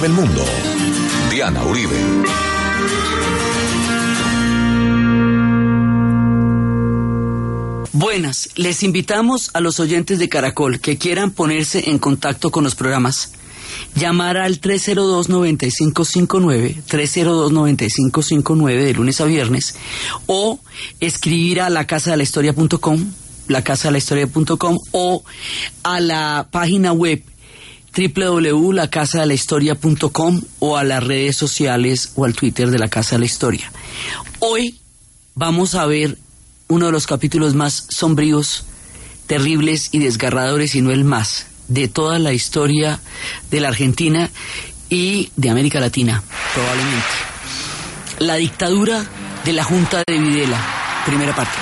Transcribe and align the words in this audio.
del 0.00 0.12
mundo. 0.12 0.44
Diana 1.30 1.64
Uribe. 1.64 1.96
Buenas, 7.92 8.50
les 8.56 8.82
invitamos 8.82 9.50
a 9.54 9.60
los 9.60 9.80
oyentes 9.80 10.18
de 10.18 10.28
Caracol 10.28 10.80
que 10.80 10.98
quieran 10.98 11.30
ponerse 11.30 11.88
en 11.90 11.98
contacto 11.98 12.50
con 12.50 12.64
los 12.64 12.74
programas 12.74 13.32
llamar 13.94 14.36
al 14.36 14.60
302-9559, 14.60 16.82
302-9559 16.88 18.84
de 18.84 18.92
lunes 18.92 19.18
a 19.20 19.24
viernes, 19.24 19.76
o 20.26 20.60
escribir 21.00 21.60
a 21.60 21.70
la 21.70 21.86
casa 21.86 22.10
de 22.10 22.18
la 22.18 22.22
historia.com, 22.22 23.04
la 23.48 23.62
casa 23.62 23.88
de 23.88 23.92
la 23.92 23.98
historia.com, 23.98 24.78
o 24.92 25.24
a 25.82 26.00
la 26.00 26.48
página 26.50 26.92
web 26.92 27.22
www.lacasadelahistoria.com 27.96 30.42
o 30.58 30.76
a 30.76 30.84
las 30.84 31.02
redes 31.02 31.36
sociales 31.36 32.12
o 32.16 32.24
al 32.24 32.34
Twitter 32.34 32.70
de 32.70 32.78
la 32.78 32.88
Casa 32.88 33.16
de 33.16 33.20
la 33.20 33.26
Historia. 33.26 33.72
Hoy 34.40 34.78
vamos 35.34 35.74
a 35.74 35.86
ver 35.86 36.18
uno 36.68 36.86
de 36.86 36.92
los 36.92 37.06
capítulos 37.06 37.54
más 37.54 37.86
sombríos, 37.88 38.64
terribles 39.26 39.90
y 39.92 40.00
desgarradores, 40.00 40.74
y 40.74 40.82
no 40.82 40.90
el 40.90 41.04
más, 41.04 41.46
de 41.68 41.88
toda 41.88 42.18
la 42.18 42.32
historia 42.32 43.00
de 43.50 43.60
la 43.60 43.68
Argentina 43.68 44.30
y 44.88 45.30
de 45.36 45.50
América 45.50 45.80
Latina, 45.80 46.22
probablemente. 46.54 47.06
La 48.18 48.36
dictadura 48.36 49.04
de 49.44 49.52
la 49.52 49.64
Junta 49.64 50.02
de 50.06 50.18
Videla, 50.18 50.58
primera 51.04 51.34
parte. 51.34 51.58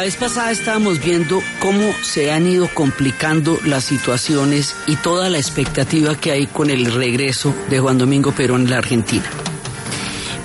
Vez 0.00 0.16
pasada 0.16 0.50
estábamos 0.50 1.02
viendo 1.02 1.42
cómo 1.60 1.92
se 2.02 2.32
han 2.32 2.46
ido 2.46 2.68
complicando 2.72 3.58
las 3.64 3.84
situaciones 3.84 4.74
y 4.86 4.96
toda 4.96 5.28
la 5.28 5.38
expectativa 5.38 6.16
que 6.16 6.32
hay 6.32 6.46
con 6.46 6.70
el 6.70 6.92
regreso 6.92 7.54
de 7.68 7.80
Juan 7.80 7.98
Domingo 7.98 8.32
Perón 8.32 8.62
en 8.62 8.70
la 8.70 8.78
Argentina. 8.78 9.24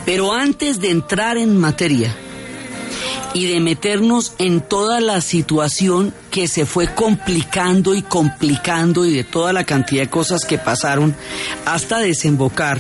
Pero 0.06 0.34
antes 0.34 0.80
de 0.82 0.92
entrar 0.92 1.38
en 1.38 1.58
materia 1.58 2.16
y 3.34 3.48
de 3.48 3.60
meternos 3.60 4.34
en 4.40 4.62
toda 4.62 5.00
la 5.00 5.22
situación 5.22 6.14
que 6.32 6.48
se 6.48 6.66
fue 6.66 6.94
complicando 6.94 7.96
y 7.96 8.02
complicando 8.02 9.06
y 9.06 9.14
de 9.14 9.24
toda 9.24 9.54
la 9.54 9.64
cantidad 9.64 10.04
de 10.04 10.10
cosas 10.10 10.46
que 10.46 10.58
pasaron 10.58 11.16
hasta 11.66 12.00
desembocar 12.00 12.80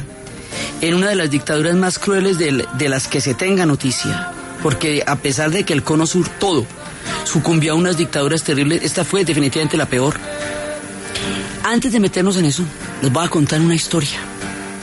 en 0.81 0.95
una 0.95 1.09
de 1.09 1.15
las 1.15 1.29
dictaduras 1.29 1.75
más 1.75 1.99
crueles 1.99 2.37
de 2.37 2.89
las 2.89 3.07
que 3.07 3.21
se 3.21 3.33
tenga 3.33 3.65
noticia, 3.65 4.33
porque 4.61 5.03
a 5.05 5.17
pesar 5.17 5.51
de 5.51 5.63
que 5.63 5.73
el 5.73 5.83
Cono 5.83 6.05
Sur 6.05 6.27
todo 6.39 6.65
sucumbió 7.23 7.73
a 7.73 7.75
unas 7.75 7.97
dictaduras 7.97 8.43
terribles, 8.43 8.83
esta 8.83 9.05
fue 9.05 9.25
definitivamente 9.25 9.77
la 9.77 9.85
peor. 9.85 10.19
Antes 11.63 11.91
de 11.91 11.99
meternos 11.99 12.37
en 12.37 12.45
eso, 12.45 12.63
les 13.01 13.11
voy 13.11 13.25
a 13.25 13.29
contar 13.29 13.61
una 13.61 13.75
historia, 13.75 14.19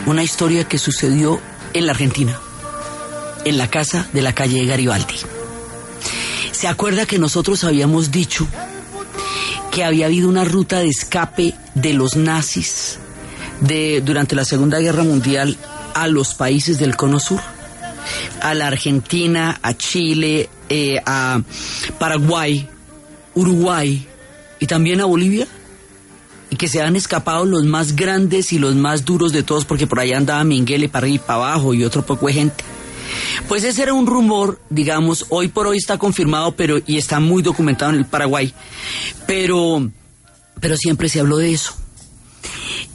una 0.06 0.22
historia 0.22 0.64
que 0.64 0.78
sucedió 0.78 1.40
en 1.74 1.86
la 1.86 1.92
Argentina, 1.92 2.38
en 3.44 3.58
la 3.58 3.68
casa 3.68 4.06
de 4.12 4.22
la 4.22 4.34
calle 4.34 4.64
Garibaldi. 4.66 5.16
¿Se 6.52 6.68
acuerda 6.68 7.06
que 7.06 7.18
nosotros 7.18 7.64
habíamos 7.64 8.10
dicho 8.10 8.46
que 9.70 9.84
había 9.84 10.06
habido 10.06 10.28
una 10.28 10.44
ruta 10.44 10.78
de 10.78 10.88
escape 10.88 11.54
de 11.74 11.92
los 11.92 12.16
nazis 12.16 12.98
de, 13.60 14.00
durante 14.00 14.34
la 14.34 14.44
Segunda 14.44 14.78
Guerra 14.78 15.02
Mundial 15.02 15.58
a 15.94 16.08
los 16.08 16.34
países 16.34 16.78
del 16.78 16.96
Cono 16.96 17.20
Sur? 17.20 17.55
A 18.40 18.54
la 18.54 18.68
Argentina, 18.68 19.58
a 19.62 19.74
Chile, 19.74 20.48
eh, 20.68 21.00
a 21.04 21.40
Paraguay, 21.98 22.68
Uruguay 23.34 24.06
y 24.58 24.66
también 24.66 25.00
a 25.00 25.04
Bolivia 25.04 25.46
y 26.50 26.56
que 26.56 26.68
se 26.68 26.80
han 26.80 26.96
escapado 26.96 27.44
los 27.44 27.64
más 27.64 27.96
grandes 27.96 28.52
y 28.52 28.58
los 28.58 28.74
más 28.74 29.04
duros 29.04 29.32
de 29.32 29.42
todos 29.42 29.64
porque 29.64 29.86
por 29.86 30.00
allá 30.00 30.16
andaba 30.16 30.44
Minguele 30.44 30.88
para 30.88 31.08
y 31.08 31.18
para 31.18 31.34
abajo 31.34 31.74
y 31.74 31.84
otro 31.84 32.04
poco 32.04 32.26
de 32.26 32.34
gente. 32.34 32.64
Pues 33.48 33.64
ese 33.64 33.82
era 33.82 33.94
un 33.94 34.06
rumor, 34.06 34.60
digamos, 34.68 35.26
hoy 35.28 35.48
por 35.48 35.66
hoy 35.66 35.78
está 35.78 35.98
confirmado 35.98 36.56
pero 36.56 36.78
y 36.86 36.98
está 36.98 37.20
muy 37.20 37.42
documentado 37.42 37.92
en 37.92 37.98
el 37.98 38.06
Paraguay, 38.06 38.52
pero 39.26 39.88
pero 40.60 40.76
siempre 40.76 41.08
se 41.08 41.20
habló 41.20 41.36
de 41.38 41.52
eso. 41.52 41.74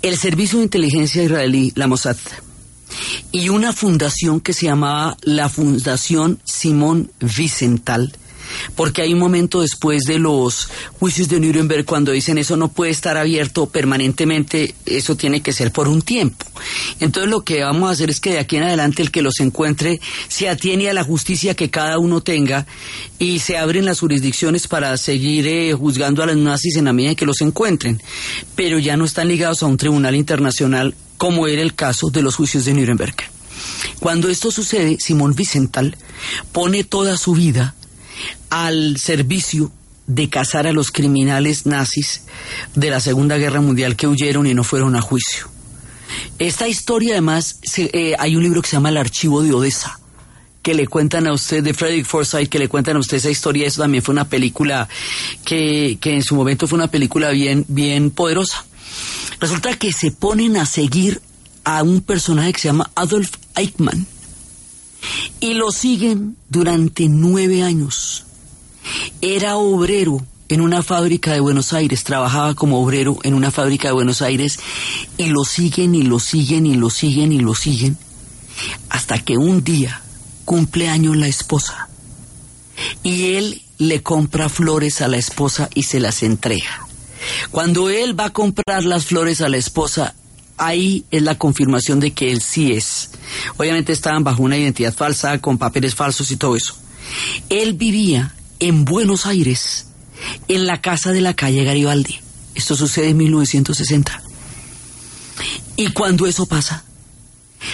El 0.01 0.17
servicio 0.17 0.57
de 0.57 0.63
inteligencia 0.63 1.23
israelí, 1.23 1.71
la 1.75 1.87
Mossad, 1.87 2.17
y 3.31 3.49
una 3.49 3.73
fundación 3.73 4.41
que 4.41 4.53
se 4.53 4.65
llamaba 4.67 5.17
la 5.21 5.49
Fundación 5.49 6.39
Simón 6.43 7.11
Vicental, 7.19 8.13
porque 8.75 9.01
hay 9.01 9.13
un 9.13 9.19
momento 9.19 9.61
después 9.61 10.03
de 10.03 10.19
los 10.19 10.69
juicios 10.99 11.29
de 11.29 11.39
Nuremberg 11.39 11.85
cuando 11.85 12.11
dicen 12.11 12.37
eso 12.37 12.57
no 12.57 12.69
puede 12.69 12.91
estar 12.91 13.17
abierto 13.17 13.67
permanentemente, 13.67 14.75
eso 14.85 15.15
tiene 15.15 15.41
que 15.41 15.53
ser 15.53 15.71
por 15.71 15.87
un 15.87 16.01
tiempo. 16.01 16.45
Entonces 16.99 17.29
lo 17.29 17.43
que 17.43 17.63
vamos 17.63 17.89
a 17.89 17.93
hacer 17.93 18.09
es 18.09 18.19
que 18.19 18.31
de 18.31 18.39
aquí 18.39 18.57
en 18.57 18.63
adelante 18.63 19.01
el 19.01 19.11
que 19.11 19.21
los 19.21 19.39
encuentre 19.39 19.99
se 20.27 20.49
atiene 20.49 20.89
a 20.89 20.93
la 20.93 21.03
justicia 21.03 21.55
que 21.55 21.69
cada 21.69 21.97
uno 21.99 22.21
tenga 22.21 22.65
y 23.19 23.39
se 23.39 23.57
abren 23.57 23.85
las 23.85 23.99
jurisdicciones 23.99 24.67
para 24.67 24.95
seguir 24.97 25.47
eh, 25.47 25.73
juzgando 25.73 26.23
a 26.23 26.27
los 26.27 26.37
nazis 26.37 26.75
en 26.77 26.85
la 26.85 26.93
medida 26.93 27.15
que 27.15 27.25
los 27.25 27.41
encuentren, 27.41 28.01
pero 28.55 28.79
ya 28.79 28.97
no 28.97 29.05
están 29.05 29.27
ligados 29.27 29.63
a 29.63 29.67
un 29.67 29.77
tribunal 29.77 30.15
internacional 30.15 30.95
como 31.17 31.47
era 31.47 31.61
el 31.61 31.75
caso 31.75 32.09
de 32.09 32.23
los 32.23 32.35
juicios 32.35 32.65
de 32.65 32.73
Nuremberg. 32.73 33.15
Cuando 33.99 34.29
esto 34.29 34.49
sucede, 34.51 34.97
Simón 34.99 35.35
Vicental 35.35 35.95
pone 36.51 36.83
toda 36.83 37.17
su 37.17 37.33
vida 37.33 37.75
al 38.49 38.97
servicio 38.97 39.71
de 40.07 40.29
cazar 40.29 40.67
a 40.67 40.73
los 40.73 40.91
criminales 40.91 41.65
nazis 41.65 42.23
de 42.75 42.89
la 42.89 42.99
Segunda 42.99 43.37
Guerra 43.37 43.61
Mundial 43.61 43.95
que 43.95 44.07
huyeron 44.07 44.47
y 44.47 44.53
no 44.53 44.63
fueron 44.63 44.95
a 44.95 45.01
juicio. 45.01 45.47
Esta 46.39 46.67
historia 46.67 47.13
además, 47.13 47.59
eh, 47.77 48.15
hay 48.19 48.35
un 48.35 48.43
libro 48.43 48.61
que 48.61 48.67
se 48.67 48.75
llama 48.75 48.89
El 48.89 48.97
Archivo 48.97 49.41
de 49.41 49.53
Odessa, 49.53 49.99
que 50.61 50.73
le 50.73 50.87
cuentan 50.87 51.27
a 51.27 51.33
usted, 51.33 51.63
de 51.63 51.73
Frederick 51.73 52.05
Forsyth, 52.05 52.49
que 52.49 52.59
le 52.59 52.67
cuentan 52.67 52.97
a 52.97 52.99
usted 52.99 53.17
esa 53.17 53.29
historia. 53.29 53.65
Eso 53.65 53.81
también 53.81 54.03
fue 54.03 54.13
una 54.13 54.27
película 54.27 54.87
que, 55.45 55.97
que 56.01 56.13
en 56.13 56.23
su 56.23 56.35
momento 56.35 56.67
fue 56.67 56.77
una 56.77 56.89
película 56.89 57.29
bien, 57.29 57.65
bien 57.67 58.11
poderosa. 58.11 58.65
Resulta 59.39 59.77
que 59.77 59.93
se 59.93 60.11
ponen 60.11 60.57
a 60.57 60.65
seguir 60.65 61.21
a 61.63 61.83
un 61.83 62.01
personaje 62.01 62.53
que 62.53 62.59
se 62.59 62.67
llama 62.67 62.91
Adolf 62.95 63.31
Eichmann 63.55 64.05
y 65.39 65.53
lo 65.53 65.71
siguen 65.71 66.37
durante 66.49 67.09
nueve 67.09 67.63
años. 67.63 68.25
Era 69.21 69.57
obrero 69.57 70.25
en 70.49 70.61
una 70.61 70.83
fábrica 70.83 71.33
de 71.33 71.39
Buenos 71.39 71.71
Aires, 71.71 72.03
trabajaba 72.03 72.55
como 72.55 72.81
obrero 72.81 73.17
en 73.23 73.33
una 73.33 73.51
fábrica 73.51 73.87
de 73.87 73.93
Buenos 73.93 74.21
Aires 74.21 74.59
y 75.17 75.27
lo 75.27 75.43
siguen 75.45 75.95
y 75.95 76.03
lo 76.03 76.19
siguen 76.19 76.65
y 76.65 76.75
lo 76.75 76.89
siguen 76.89 77.31
y 77.31 77.39
lo 77.39 77.55
siguen 77.55 77.97
hasta 78.89 79.19
que 79.19 79.37
un 79.37 79.63
día 79.63 80.01
cumple 80.45 80.89
años 80.89 81.15
la 81.15 81.27
esposa 81.27 81.87
y 83.03 83.35
él 83.35 83.61
le 83.77 84.03
compra 84.03 84.49
flores 84.49 85.01
a 85.01 85.07
la 85.07 85.17
esposa 85.17 85.69
y 85.73 85.83
se 85.83 85.99
las 85.99 86.23
entrega. 86.23 86.87
Cuando 87.51 87.89
él 87.89 88.19
va 88.19 88.25
a 88.25 88.33
comprar 88.33 88.83
las 88.83 89.05
flores 89.05 89.41
a 89.41 89.49
la 89.49 89.57
esposa, 89.57 90.15
ahí 90.61 91.05
es 91.09 91.23
la 91.23 91.37
confirmación 91.39 91.99
de 91.99 92.11
que 92.11 92.31
él 92.31 92.39
sí 92.39 92.71
es. 92.71 93.09
Obviamente 93.57 93.91
estaban 93.91 94.23
bajo 94.23 94.43
una 94.43 94.57
identidad 94.57 94.93
falsa, 94.93 95.39
con 95.39 95.57
papeles 95.57 95.95
falsos 95.95 96.29
y 96.29 96.37
todo 96.37 96.55
eso. 96.55 96.75
Él 97.49 97.73
vivía 97.73 98.35
en 98.59 98.85
Buenos 98.85 99.25
Aires, 99.25 99.87
en 100.47 100.67
la 100.67 100.79
casa 100.79 101.11
de 101.11 101.21
la 101.21 101.33
calle 101.33 101.63
Garibaldi. 101.63 102.19
Esto 102.53 102.75
sucede 102.75 103.09
en 103.09 103.17
1960. 103.17 104.21
Y 105.77 105.87
cuando 105.87 106.27
eso 106.27 106.45
pasa, 106.45 106.83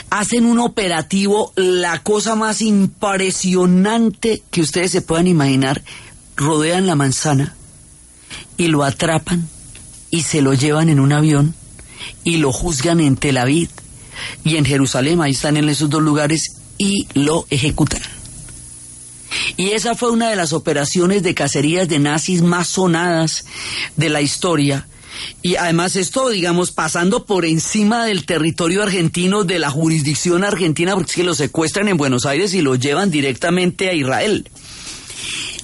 hacen 0.10 0.46
un 0.46 0.60
operativo, 0.60 1.52
la 1.58 2.02
cosa 2.04 2.36
más 2.36 2.62
impresionante 2.62 4.44
que 4.50 4.62
ustedes 4.62 4.92
se 4.92 5.02
puedan 5.02 5.28
imaginar, 5.28 5.84
rodean 6.38 6.88
la 6.88 6.96
manzana 6.96 7.54
y 8.56 8.68
lo 8.68 8.86
atrapan 8.86 9.50
y 10.10 10.22
se 10.22 10.42
lo 10.42 10.54
llevan 10.54 10.88
en 10.88 11.02
un 11.02 11.12
avión 11.12 11.54
y 12.24 12.38
lo 12.38 12.52
juzgan 12.52 13.00
en 13.00 13.16
Tel 13.16 13.38
Aviv 13.38 13.70
y 14.44 14.56
en 14.56 14.66
Jerusalén, 14.66 15.22
ahí 15.22 15.32
están 15.32 15.58
en 15.58 15.70
esos 15.70 15.90
dos 15.90 16.02
lugares, 16.02 16.54
y 16.78 17.08
lo 17.14 17.48
ejecutan. 17.50 18.02
Y 19.56 19.72
esa 19.72 19.96
fue 19.96 20.12
una 20.12 20.30
de 20.30 20.36
las 20.36 20.54
operaciones 20.54 21.24
de 21.24 21.34
cacerías 21.34 21.90
de 21.90 22.00
nazis 22.00 22.42
más 22.42 22.68
sonadas 22.68 23.46
de 23.96 24.10
la 24.10 24.22
historia. 24.22 24.88
Y 25.42 25.56
además 25.56 25.96
esto, 25.96 26.30
digamos, 26.30 26.72
pasando 26.72 27.26
por 27.26 27.46
encima 27.46 28.06
del 28.06 28.26
territorio 28.26 28.84
argentino, 28.84 29.44
de 29.44 29.58
la 29.58 29.72
jurisdicción 29.72 30.44
argentina, 30.44 30.94
porque 30.94 31.10
es 31.10 31.16
que 31.16 31.24
lo 31.24 31.34
secuestran 31.34 31.88
en 31.88 31.98
Buenos 31.98 32.26
Aires 32.26 32.54
y 32.54 32.62
lo 32.62 32.76
llevan 32.76 33.10
directamente 33.10 33.90
a 33.90 33.94
Israel. 33.94 34.50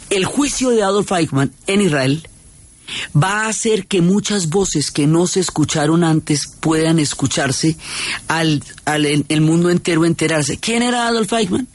El 0.09 0.25
juicio 0.25 0.71
de 0.71 0.81
Adolf 0.81 1.11
Eichmann 1.11 1.53
en 1.67 1.81
Israel 1.81 2.27
va 3.15 3.45
a 3.45 3.49
hacer 3.49 3.87
que 3.87 4.01
muchas 4.01 4.49
voces 4.49 4.91
que 4.91 5.07
no 5.07 5.27
se 5.27 5.39
escucharon 5.39 6.03
antes 6.03 6.47
puedan 6.59 6.99
escucharse 6.99 7.75
al, 8.27 8.63
el 8.85 9.41
mundo 9.41 9.69
entero 9.69 10.05
enterarse. 10.05 10.57
¿Quién 10.57 10.83
era 10.83 11.07
Adolf 11.07 11.33
Eichmann? 11.33 11.67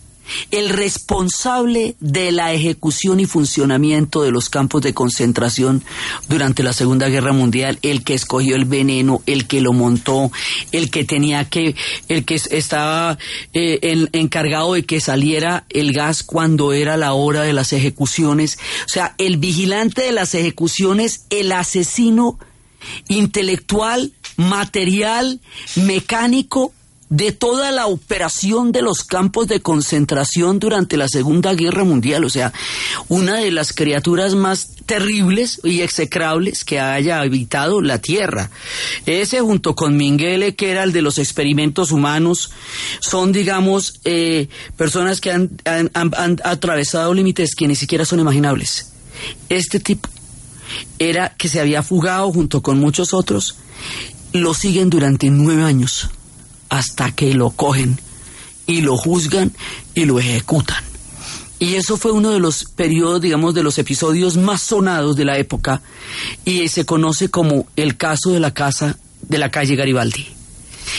El 0.51 0.69
responsable 0.71 1.97
de 2.01 2.33
la 2.33 2.53
ejecución 2.53 3.21
y 3.21 3.27
funcionamiento 3.27 4.23
de 4.23 4.31
los 4.31 4.49
campos 4.49 4.83
de 4.83 4.95
concentración 4.95 5.85
durante 6.29 6.63
la 6.63 6.73
Segunda 6.73 7.09
Guerra 7.09 7.33
Mundial, 7.33 7.79
el 7.83 8.05
que 8.05 8.15
escogió 8.15 8.57
el 8.57 8.65
veneno, 8.65 9.23
el 9.27 9.47
que 9.47 9.61
lo 9.61 9.73
montó, 9.73 10.31
el 10.73 10.91
que 10.91 11.05
tenía 11.05 11.45
que, 11.45 11.75
el 12.09 12.25
que 12.25 12.35
estaba 12.35 13.19
eh, 13.53 14.07
encargado 14.13 14.75
de 14.75 14.85
que 14.85 15.01
saliera 15.01 15.65
el 15.71 15.93
gas 15.93 16.23
cuando 16.23 16.73
era 16.73 16.97
la 16.97 17.13
hora 17.13 17.43
de 17.43 17.53
las 17.53 17.73
ejecuciones, 17.73 18.59
o 18.87 18.89
sea, 18.89 19.15
el 19.19 19.37
vigilante 19.37 20.03
de 20.03 20.13
las 20.13 20.35
ejecuciones, 20.35 21.25
el 21.31 21.53
asesino 21.53 22.39
intelectual, 23.09 24.13
material, 24.37 25.41
mecánico 25.77 26.73
de 27.11 27.33
toda 27.33 27.71
la 27.73 27.87
operación 27.87 28.71
de 28.71 28.83
los 28.83 29.03
campos 29.03 29.49
de 29.49 29.61
concentración 29.61 30.59
durante 30.59 30.97
la 30.97 31.09
Segunda 31.09 31.55
Guerra 31.55 31.85
Mundial, 31.85 32.25
o 32.25 32.31
sea, 32.31 32.53
una 33.09 33.37
de 33.37 33.51
las 33.51 33.73
criaturas 33.73 34.35
más 34.35 34.73
terribles 34.85 35.61
y 35.65 35.81
execrables 35.81 36.65
que 36.65 36.81
haya 36.81 37.21
habitado 37.21 37.81
la 37.81 37.99
Tierra. 37.99 38.51
Ese 39.07 39.41
junto 39.41 39.75
con 39.75 39.97
Mengele, 39.97 40.55
que 40.55 40.71
era 40.71 40.83
el 40.83 40.93
de 40.93 41.03
los 41.03 41.19
experimentos 41.19 41.93
humanos, 41.93 42.51
son, 43.01 43.33
digamos, 43.33 44.01
eh, 44.05 44.49
personas 44.77 45.21
que 45.21 45.31
han, 45.31 45.51
han 45.65 46.41
atravesado 46.45 47.15
límites 47.15 47.55
que 47.55 47.69
ni 47.69 47.75
siquiera 47.75 48.05
son 48.05 48.21
imaginables. 48.21 48.93
Este 49.49 49.81
tipo 49.81 50.09
era 50.99 51.35
que 51.37 51.49
se 51.49 51.61
había 51.61 51.83
fugado 51.83 52.31
junto 52.33 52.63
con 52.63 52.79
muchos 52.79 53.15
otros, 53.15 53.57
lo 54.33 54.53
siguen 54.53 54.91
durante 54.91 55.31
nueve 55.31 55.63
años 55.63 56.11
hasta 56.69 57.13
que 57.13 57.35
lo 57.35 57.51
cogen 57.51 57.99
y 58.67 58.83
lo 58.83 58.97
juzgan 58.97 59.53
y 59.95 60.05
lo 60.05 60.19
ejecutan. 60.19 60.85
Y 61.59 61.75
eso 61.75 61.97
fue 61.97 62.13
uno 62.13 62.31
de 62.31 62.39
los 62.39 62.65
periodos, 62.65 63.21
digamos, 63.21 63.53
de 63.55 63.65
los 63.65 63.79
episodios 63.79 64.37
más 64.37 64.63
sonados 64.63 65.17
de 65.17 65.25
la 65.25 65.39
época 65.39 65.83
y 66.45 66.69
se 66.69 66.85
conoce 66.85 67.31
como 67.31 67.67
el 67.75 67.97
caso 67.97 68.31
de 68.31 68.41
la 68.41 68.55
casa 68.55 68.97
de 69.23 69.39
la 69.39 69.51
calle 69.51 69.75
Garibaldi. 69.75 70.27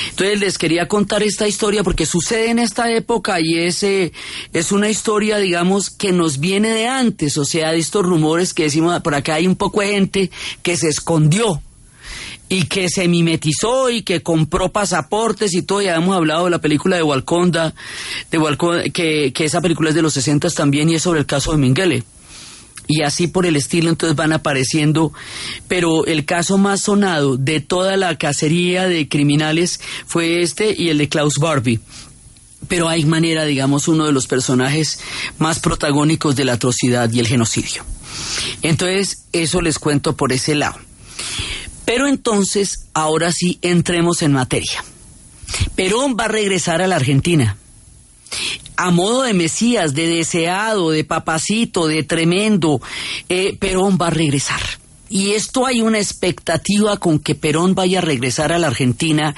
Entonces 0.10 0.40
les 0.40 0.58
quería 0.58 0.88
contar 0.88 1.24
esta 1.24 1.48
historia 1.48 1.84
porque 1.84 2.06
sucede 2.06 2.50
en 2.50 2.60
esta 2.60 2.92
época 2.92 3.40
y 3.40 3.58
es, 3.58 3.84
es 3.84 4.72
una 4.72 4.90
historia, 4.90 5.38
digamos, 5.38 5.90
que 5.90 6.12
nos 6.12 6.40
viene 6.40 6.70
de 6.70 6.88
antes, 6.88 7.38
o 7.38 7.46
sea, 7.46 7.72
de 7.72 7.80
estos 7.80 8.06
rumores 8.06 8.54
que 8.54 8.64
decimos, 8.64 9.02
por 9.02 9.16
acá 9.16 9.36
hay 9.36 9.48
un 9.48 9.56
poco 9.56 9.82
de 9.82 9.88
gente 9.88 10.32
que 10.62 10.78
se 10.78 10.90
escondió 10.90 11.62
y 12.50 12.64
que 12.66 12.90
se 12.90 13.08
mimetizó 13.08 13.90
y 13.92 14.02
que 14.02 14.22
compró 14.22 14.72
pasaportes 14.72 15.54
y 15.54 15.62
todo. 15.62 15.82
Ya 15.82 15.96
hemos 15.96 16.16
hablado 16.16 16.46
de 16.46 16.52
la 16.52 16.60
película 16.60 16.98
de 16.98 17.04
Walconda, 17.04 17.76
de 18.32 18.92
que, 18.92 19.32
que 19.34 19.46
esa 19.46 19.62
película 19.62 19.90
es 19.90 19.96
de 19.96 20.02
los 20.02 20.14
60 20.14 20.50
también 20.50 20.90
y 20.90 20.96
es 20.96 21.04
sobre 21.04 21.20
el 21.20 21.26
caso 21.26 21.52
de 21.52 21.58
Mengele. 21.58 22.04
Y 22.88 23.04
así 23.04 23.28
por 23.28 23.46
el 23.46 23.56
estilo 23.56 23.92
entonces 23.92 24.16
van 24.16 24.34
apareciendo, 24.34 25.14
pero 25.68 26.08
el 26.08 26.26
caso 26.26 26.58
más 26.58 26.82
sonado 26.82 27.38
de 27.38 27.60
toda 27.60 27.98
la 27.98 28.18
cacería 28.18 28.88
de 28.88 29.08
criminales 29.08 29.80
fue 30.08 30.42
este 30.42 30.74
y 30.76 30.90
el 30.90 30.98
de 30.98 31.08
Klaus 31.08 31.36
Barbie. 31.40 31.80
Pero 32.68 32.90
hay 32.90 33.06
manera, 33.06 33.46
digamos, 33.46 33.88
uno 33.88 34.08
de 34.08 34.12
los 34.12 34.26
personajes 34.26 35.00
más 35.38 35.60
protagónicos 35.60 36.36
de 36.36 36.46
la 36.46 36.54
atrocidad 36.54 37.12
y 37.14 37.20
el 37.20 37.28
genocidio. 37.28 37.86
Entonces, 38.64 39.26
eso 39.34 39.62
les 39.62 39.78
cuento 39.78 40.16
por 40.16 40.34
ese 40.34 40.56
lado. 40.56 40.80
Pero 41.90 42.08
entonces, 42.08 42.88
ahora 42.94 43.32
sí, 43.32 43.58
entremos 43.64 44.22
en 44.22 44.32
materia. 44.32 44.84
Perón 45.76 46.16
va 46.16 46.26
a 46.26 46.28
regresar 46.28 46.84
a 46.84 46.88
la 46.88 46.98
Argentina. 46.98 47.58
A 48.76 48.92
modo 48.92 49.24
de 49.24 49.34
Mesías, 49.34 49.96
de 49.96 50.08
deseado, 50.08 50.92
de 50.92 51.04
papacito, 51.04 51.88
de 51.88 52.04
tremendo, 52.04 52.80
eh, 53.28 53.58
Perón 53.58 53.98
va 54.00 54.06
a 54.06 54.12
regresar. 54.12 54.62
Y 55.10 55.32
esto 55.32 55.66
hay 55.66 55.82
una 55.82 55.98
expectativa 55.98 56.98
con 56.98 57.20
que 57.20 57.36
Perón 57.36 57.74
vaya 57.74 57.98
a 58.00 58.02
regresar 58.02 58.52
a 58.52 58.60
la 58.60 58.68
Argentina 58.68 59.36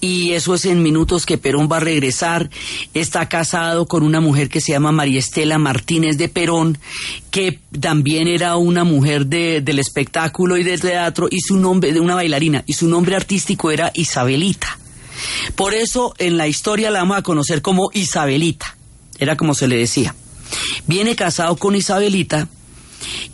y 0.00 0.32
eso 0.32 0.54
es 0.54 0.64
en 0.64 0.82
minutos 0.82 1.26
que 1.26 1.38
Perón 1.38 1.68
va 1.70 1.78
a 1.78 1.80
regresar. 1.80 2.50
Está 2.94 3.28
casado 3.28 3.86
con 3.86 4.04
una 4.04 4.20
mujer 4.20 4.48
que 4.48 4.60
se 4.60 4.72
llama 4.72 4.92
María 4.92 5.18
Estela 5.18 5.58
Martínez 5.58 6.16
de 6.18 6.28
Perón, 6.28 6.78
que 7.30 7.58
también 7.80 8.28
era 8.28 8.56
una 8.56 8.84
mujer 8.84 9.26
del 9.26 9.78
espectáculo 9.78 10.56
y 10.56 10.62
del 10.62 10.80
teatro 10.80 11.28
y 11.30 11.40
su 11.40 11.56
nombre 11.56 11.92
de 11.92 12.00
una 12.00 12.14
bailarina 12.14 12.62
y 12.66 12.74
su 12.74 12.88
nombre 12.88 13.16
artístico 13.16 13.70
era 13.70 13.90
Isabelita. 13.94 14.78
Por 15.56 15.74
eso 15.74 16.14
en 16.18 16.36
la 16.36 16.46
historia 16.46 16.90
la 16.90 17.00
vamos 17.00 17.18
a 17.18 17.22
conocer 17.22 17.60
como 17.60 17.90
Isabelita. 17.92 18.76
Era 19.18 19.36
como 19.36 19.54
se 19.54 19.66
le 19.66 19.76
decía. 19.76 20.14
Viene 20.86 21.16
casado 21.16 21.56
con 21.56 21.74
Isabelita 21.74 22.48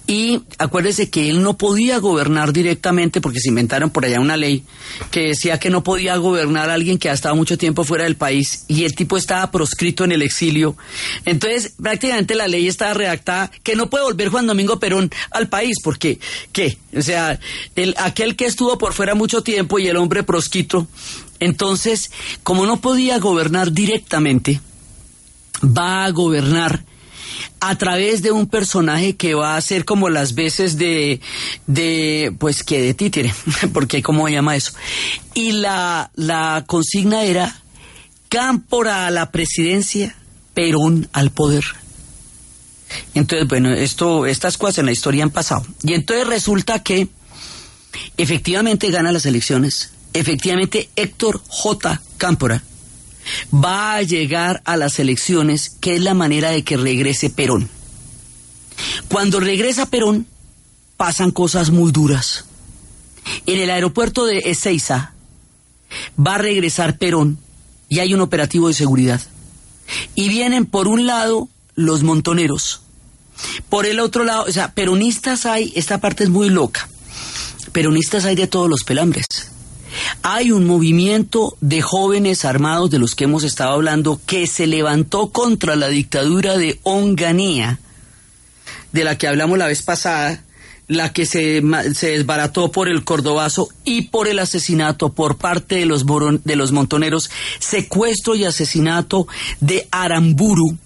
y 0.07 0.43
acuérdese 0.59 1.09
que 1.09 1.31
él 1.31 1.43
no 1.43 1.57
podía 1.57 1.99
gobernar 1.99 2.53
directamente 2.53 3.21
porque 3.21 3.41
se 3.41 3.49
inventaron 3.49 3.91
por 3.91 4.05
allá 4.05 4.21
una 4.21 4.37
ley 4.37 4.63
que 5.11 5.29
decía 5.29 5.59
que 5.59 5.71
no 5.71 5.83
podía 5.83 6.17
gobernar 6.17 6.69
a 6.69 6.75
alguien 6.75 6.99
que 6.99 7.09
ha 7.09 7.15
estado 7.15 7.35
mucho 7.35 7.57
tiempo 7.57 7.85
fuera 7.85 8.05
del 8.05 8.17
país 8.17 8.65
y 8.69 8.85
el 8.85 8.95
tipo 8.95 9.17
estaba 9.17 9.51
proscrito 9.51 10.05
en 10.05 10.13
el 10.13 10.23
exilio. 10.23 10.77
Entonces, 11.25 11.75
prácticamente 11.83 12.35
la 12.35 12.49
ley 12.49 12.69
estaba 12.69 12.95
redactada 12.95 13.51
que 13.63 13.77
no 13.77 13.89
puede 13.89 14.05
volver 14.05 14.29
Juan 14.29 14.47
Domingo 14.47 14.79
Perón 14.79 15.11
al 15.31 15.49
país 15.49 15.79
porque, 15.83 16.19
¿qué? 16.53 16.77
O 16.95 17.03
sea, 17.03 17.41
el, 17.75 17.95
aquel 17.99 18.37
que 18.37 18.45
estuvo 18.45 18.77
por 18.77 18.93
fuera 18.93 19.15
mucho 19.15 19.43
tiempo 19.43 19.79
y 19.79 19.89
el 19.89 19.97
hombre 19.97 20.23
proscrito. 20.23 20.87
Entonces, 21.41 22.11
como 22.43 22.67
no 22.67 22.81
podía 22.81 23.19
gobernar 23.19 23.73
directamente, 23.73 24.61
va 25.65 26.05
a 26.05 26.11
gobernar 26.11 26.85
a 27.69 27.79
través 27.79 28.23
de 28.23 28.31
un 28.31 28.47
personaje 28.47 29.17
que 29.17 29.35
va 29.35 29.57
a 29.57 29.61
ser 29.61 29.85
como 29.85 30.09
las 30.09 30.35
veces 30.35 30.77
de, 30.77 31.21
de 31.67 32.35
pues 32.39 32.63
que 32.63 32.81
de 32.81 32.95
títere, 32.95 33.35
porque 33.73 34.03
cómo 34.03 34.27
se 34.27 34.33
llama 34.33 34.57
eso. 34.57 34.73
Y 35.35 35.53
la, 35.53 36.11
la 36.15 36.65
consigna 36.67 37.25
era 37.25 37.61
Cámpora 38.29 39.07
a 39.07 39.11
la 39.11 39.31
presidencia, 39.31 40.17
Perón 40.55 41.09
al 41.13 41.31
poder. 41.31 41.65
Entonces, 43.15 43.49
bueno, 43.49 43.73
esto, 43.73 44.27
estas 44.27 44.59
cosas 44.59 44.79
en 44.79 44.87
la 44.87 44.93
historia 44.93 45.23
han 45.23 45.31
pasado. 45.31 45.65
Y 45.83 45.95
entonces 45.95 46.27
resulta 46.27 46.83
que 46.83 47.09
efectivamente 48.17 48.91
gana 48.91 49.13
las 49.13 49.27
elecciones. 49.27 49.91
Efectivamente, 50.13 50.91
Héctor 50.97 51.41
J. 51.49 52.01
Cámpora 52.19 52.63
va 53.53 53.95
a 53.95 54.03
llegar 54.03 54.63
a 54.65 54.77
las 54.77 54.99
elecciones, 54.99 55.71
que 55.81 55.95
es 55.95 56.03
la 56.03 56.15
manera 56.15 56.51
de 56.51 56.63
que 56.65 56.77
regrese 56.77 57.31
Perón. 57.31 57.69
Cuando 59.09 59.41
regresa 59.41 59.87
Perón, 59.87 60.27
pasan 60.97 61.31
cosas 61.31 61.71
muy 61.71 61.93
duras. 61.93 62.45
En 63.47 63.61
el 63.61 63.71
aeropuerto 63.71 64.27
de 64.27 64.39
Ezeiza 64.39 65.15
va 66.19 66.35
a 66.35 66.39
regresar 66.39 66.99
Perón 66.99 67.39
y 67.89 68.01
hay 68.01 68.15
un 68.15 68.21
operativo 68.21 68.69
de 68.69 68.75
seguridad. 68.75 69.21
Y 70.15 70.29
vienen 70.29 70.67
por 70.67 70.89
un 70.89 71.07
lado 71.07 71.49
los 71.75 72.03
montoneros. 72.03 72.83
Por 73.69 73.87
el 73.87 74.01
otro 74.01 74.25
lado, 74.25 74.45
o 74.49 74.53
sea, 74.53 74.73
peronistas 74.73 75.47
hay, 75.47 75.73
esta 75.75 75.99
parte 75.99 76.25
es 76.25 76.31
muy 76.31 76.51
loca. 76.51 76.89
Peronistas 77.73 78.25
hay 78.25 78.37
de 78.37 78.47
todos 78.47 78.71
los 78.71 78.85
pelambres. 78.85 79.51
Hay 80.23 80.53
un 80.53 80.67
movimiento 80.67 81.57
de 81.61 81.83
jóvenes 81.83 82.45
armados 82.45 82.91
de 82.91 82.99
los 82.99 83.15
que 83.15 83.25
hemos 83.25 83.45
estado 83.45 83.73
hablando 83.73 84.21
que 84.27 84.47
se 84.47 84.67
levantó 84.67 85.31
contra 85.31 85.77
la 85.77 85.89
dictadura 85.89 86.57
de 86.57 86.79
Onganía, 86.83 87.79
de 88.93 89.05
la 89.05 89.19
que 89.19 89.29
hablamos 89.29 89.59
la 89.59 89.67
vez 89.67 89.83
pasada, 89.83 90.43
la 90.87 91.13
que 91.13 91.27
se, 91.27 91.63
desbarató 91.63 92.71
por 92.71 92.89
el 92.89 93.05
cordobazo 93.05 93.69
y 93.85 94.03
por 94.03 94.29
el 94.29 94.39
asesinato 94.39 95.13
por 95.13 95.37
parte 95.37 95.77
de 95.77 95.87
los, 95.87 96.05
de 96.45 96.57
los 96.57 96.73
montoneros, 96.73 97.31
secuestro 97.59 98.35
y 98.35 98.45
asesinato 98.45 99.27
de 99.61 99.89
Aramburu, 99.91 100.77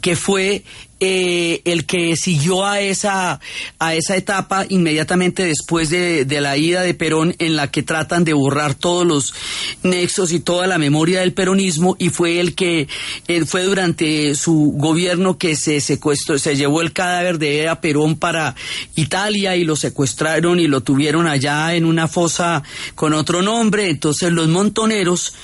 que 0.00 0.16
fue 0.16 0.64
eh, 1.06 1.60
el 1.66 1.84
que 1.84 2.16
siguió 2.16 2.64
a 2.64 2.80
esa, 2.80 3.38
a 3.78 3.94
esa 3.94 4.16
etapa 4.16 4.64
inmediatamente 4.70 5.44
después 5.44 5.90
de, 5.90 6.24
la 6.40 6.56
ida 6.56 6.80
de 6.80 6.94
Perón, 6.94 7.36
en 7.38 7.56
la 7.56 7.70
que 7.70 7.82
tratan 7.82 8.24
de 8.24 8.32
borrar 8.32 8.74
todos 8.74 9.06
los 9.06 9.34
nexos 9.82 10.32
y 10.32 10.40
toda 10.40 10.66
la 10.66 10.78
memoria 10.78 11.20
del 11.20 11.34
peronismo, 11.34 11.94
y 11.98 12.08
fue 12.08 12.40
el 12.40 12.54
que 12.54 12.88
él 13.28 13.46
fue 13.46 13.64
durante 13.64 14.34
su 14.34 14.72
gobierno 14.76 15.36
que 15.36 15.56
se 15.56 15.82
secuestró, 15.82 16.38
se 16.38 16.56
llevó 16.56 16.80
el 16.80 16.94
cadáver 16.94 17.38
de 17.38 17.64
Eva 17.64 17.82
Perón 17.82 18.16
para 18.16 18.54
Italia 18.94 19.56
y 19.56 19.64
lo 19.64 19.76
secuestraron 19.76 20.58
y 20.58 20.68
lo 20.68 20.80
tuvieron 20.80 21.26
allá 21.26 21.74
en 21.74 21.84
una 21.84 22.08
fosa 22.08 22.62
con 22.94 23.12
otro 23.12 23.42
nombre. 23.42 23.90
Entonces 23.90 24.32
los 24.32 24.48
montoneros 24.48 25.34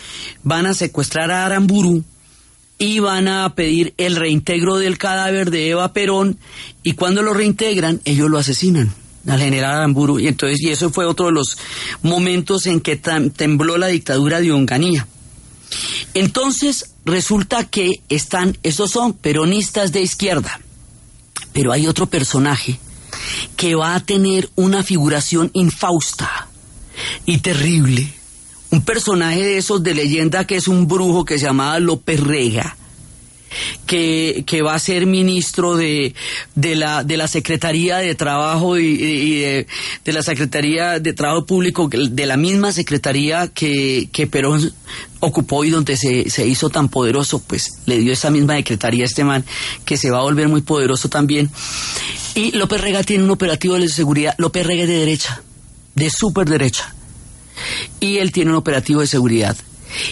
van 0.43 0.65
a 0.65 0.73
secuestrar 0.73 1.31
a 1.31 1.45
Aramburu 1.45 2.03
y 2.81 2.99
van 2.99 3.29
a 3.29 3.55
pedir 3.55 3.93
el 3.99 4.17
reintegro 4.17 4.79
del 4.79 4.97
cadáver 4.97 5.51
de 5.51 5.69
Eva 5.69 5.93
Perón 5.93 6.39
y 6.83 6.95
cuando 6.95 7.21
lo 7.21 7.35
reintegran 7.35 8.01
ellos 8.07 8.31
lo 8.31 8.39
asesinan 8.39 8.95
al 9.27 9.39
general 9.39 9.77
Aramburu 9.77 10.19
y 10.19 10.29
entonces 10.29 10.63
y 10.63 10.71
eso 10.71 10.89
fue 10.89 11.05
otro 11.05 11.27
de 11.27 11.33
los 11.33 11.59
momentos 12.01 12.65
en 12.65 12.81
que 12.81 12.97
tembló 12.97 13.77
la 13.77 13.89
dictadura 13.89 14.41
de 14.41 14.51
Onganía. 14.51 15.07
Entonces 16.15 16.95
resulta 17.05 17.65
que 17.65 18.01
están, 18.09 18.57
estos 18.63 18.93
son 18.93 19.13
peronistas 19.13 19.93
de 19.93 20.01
izquierda, 20.01 20.59
pero 21.53 21.73
hay 21.73 21.87
otro 21.87 22.07
personaje 22.07 22.81
que 23.57 23.75
va 23.75 23.95
a 23.95 24.01
tener 24.01 24.49
una 24.57 24.83
figuración 24.83 25.51
infausta 25.53 26.49
y 27.27 27.39
terrible 27.39 28.20
un 28.71 28.83
personaje 28.83 29.43
de 29.43 29.59
esos 29.59 29.83
de 29.83 29.95
leyenda 29.95 30.47
que 30.47 30.57
es 30.57 30.69
un 30.69 30.87
brujo 30.87 31.25
que 31.25 31.39
se 31.39 31.47
llamaba 31.47 31.81
López 31.81 32.21
Rega, 32.21 32.77
que, 33.87 34.45
que 34.47 34.63
va 34.63 34.75
a 34.75 34.79
ser 34.79 35.07
ministro 35.07 35.77
de, 35.77 36.15
de, 36.55 36.77
la, 36.77 37.03
de 37.03 37.17
la 37.17 37.27
Secretaría 37.27 37.99
de 37.99 38.15
Trabajo 38.15 38.79
y, 38.79 39.41
de, 39.41 39.67
la 40.07 40.23
Secretaría 40.23 41.01
de 41.01 41.13
Trabajo 41.13 41.47
Público, 41.47 41.89
de 41.89 42.27
la 42.27 42.37
misma 42.37 42.73
Secretaría 42.73 43.49
que, 43.49 44.09
que 44.13 44.29
Perón 44.29 44.73
ocupó 45.19 45.65
y 45.65 45.71
donde 45.71 45.97
se, 45.97 46.31
se 46.31 46.47
hizo 46.47 46.71
tan 46.71 46.89
poderoso, 46.89 47.41
pues 47.41 47.81
le 47.87 47.99
dio 47.99 48.13
esa 48.13 48.31
misma 48.31 48.57
secretaría 48.57 49.03
a 49.03 49.07
este 49.07 49.25
man, 49.25 49.45
que 49.85 49.97
se 49.97 50.11
va 50.11 50.19
a 50.19 50.23
volver 50.23 50.49
muy 50.49 50.63
poderoso 50.63 51.09
también. 51.09 51.51
Y 52.37 52.53
López 52.53 52.81
Rega 52.81 53.03
tiene 53.03 53.25
un 53.25 53.31
operativo 53.31 53.75
de 53.75 53.89
seguridad, 53.89 54.37
López 54.39 54.65
Rega 54.65 54.83
es 54.83 54.89
de 54.89 54.99
derecha, 54.99 55.43
de 55.97 56.09
súper 56.09 56.49
derecha 56.49 56.95
y 58.01 58.19
él 58.19 58.33
tiene 58.33 58.51
un 58.51 58.57
operativo 58.57 59.01
de 59.01 59.07
seguridad. 59.07 59.57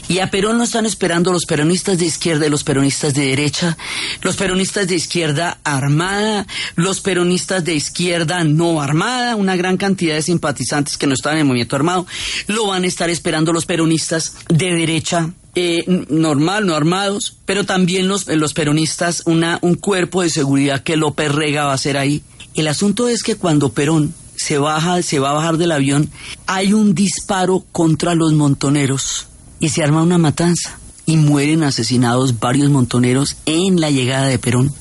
Y 0.09 0.19
a 0.19 0.31
Perón 0.31 0.59
lo 0.59 0.65
están 0.65 0.87
esperando 0.87 1.33
los 1.33 1.45
peronistas 1.47 1.99
de 1.99 2.07
izquierda 2.07 2.47
y 2.47 2.51
los 2.51 2.65
peronistas 2.65 3.15
de 3.15 3.27
derecha, 3.27 3.77
los 4.23 4.37
peronistas 4.37 4.89
de 4.89 4.97
izquierda 4.97 5.59
armada, 5.65 6.47
los 6.75 7.01
peronistas 7.01 7.65
de 7.65 7.75
izquierda 7.75 8.45
no 8.45 8.81
armada, 8.81 9.37
una 9.37 9.57
gran 9.57 9.77
cantidad 9.77 10.15
de 10.15 10.23
simpatizantes 10.23 10.97
que 10.97 11.07
no 11.07 11.15
están 11.15 11.35
en 11.35 11.41
el 11.41 11.45
movimiento 11.45 11.77
armado, 11.77 12.07
lo 12.47 12.67
van 12.67 12.85
a 12.85 12.87
estar 12.87 13.11
esperando 13.11 13.53
los 13.53 13.67
peronistas 13.67 14.35
de 14.49 14.75
derecha. 14.75 15.31
Eh, 15.55 16.05
normal, 16.09 16.67
no 16.67 16.77
armados, 16.77 17.37
pero 17.45 17.65
también 17.65 18.07
los, 18.07 18.29
los 18.29 18.55
peronistas, 18.55 19.23
una, 19.27 19.59
un 19.63 19.75
cuerpo 19.75 20.23
de 20.23 20.31
seguridad 20.31 20.85
que 20.85 20.97
López 20.97 21.33
Rega 21.33 21.65
va 21.65 21.73
a 21.73 21.75
hacer 21.75 21.97
ahí. 21.97 22.23
El 22.55 22.69
asunto 22.69 23.09
es 23.09 23.25
que 23.25 23.35
cuando 23.35 23.73
Perón 23.73 24.15
se 24.39 24.59
baja, 24.59 25.03
se 25.03 25.19
va 25.19 25.31
a 25.31 25.35
bajar 25.35 25.57
del 25.57 25.73
avión, 25.73 26.11
hay 26.47 26.73
un 26.73 26.95
disparo 26.95 27.65
contra 27.73 28.15
los 28.15 28.33
montoneros 28.35 29.27
y 29.59 29.71
se 29.71 29.83
arma 29.83 30.03
una 30.03 30.17
matanza 30.17 30.79
y 31.07 31.17
mueren 31.17 31.65
asesinados 31.65 32.39
varios 32.39 32.71
montoneros 32.71 33.37
en 33.47 33.81
la 33.81 33.91
llegada 33.91 34.27
de 34.27 34.39
Perón, 34.39 34.73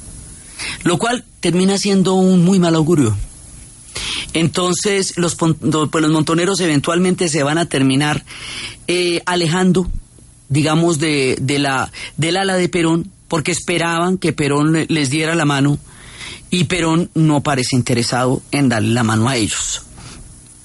lo 0.84 1.00
cual 1.00 1.26
termina 1.40 1.78
siendo 1.80 2.14
un 2.14 2.46
muy 2.46 2.60
mal 2.60 2.76
augurio. 2.76 3.18
Entonces 4.34 5.18
los, 5.18 5.34
pues 5.34 5.56
los 5.60 6.12
montoneros 6.12 6.60
eventualmente 6.60 7.28
se 7.28 7.42
van 7.42 7.58
a 7.58 7.66
terminar 7.66 8.24
eh, 8.88 9.24
alejando, 9.26 9.90
digamos, 10.50 11.00
de, 11.00 11.38
de 11.42 11.58
la, 11.58 11.92
del 12.16 12.38
ala 12.38 12.58
de 12.58 12.70
Perón, 12.70 13.10
porque 13.28 13.52
esperaban 13.52 14.20
que 14.20 14.34
Perón 14.34 14.86
les 14.88 15.10
diera 15.10 15.34
la 15.34 15.46
mano 15.46 15.80
y 16.50 16.66
Perón 16.66 17.10
no 17.14 17.42
parece 17.42 17.76
interesado 17.76 18.42
en 18.52 18.70
darle 18.70 18.94
la 18.94 19.04
mano 19.04 19.28
a 19.28 19.36
ellos, 19.36 19.84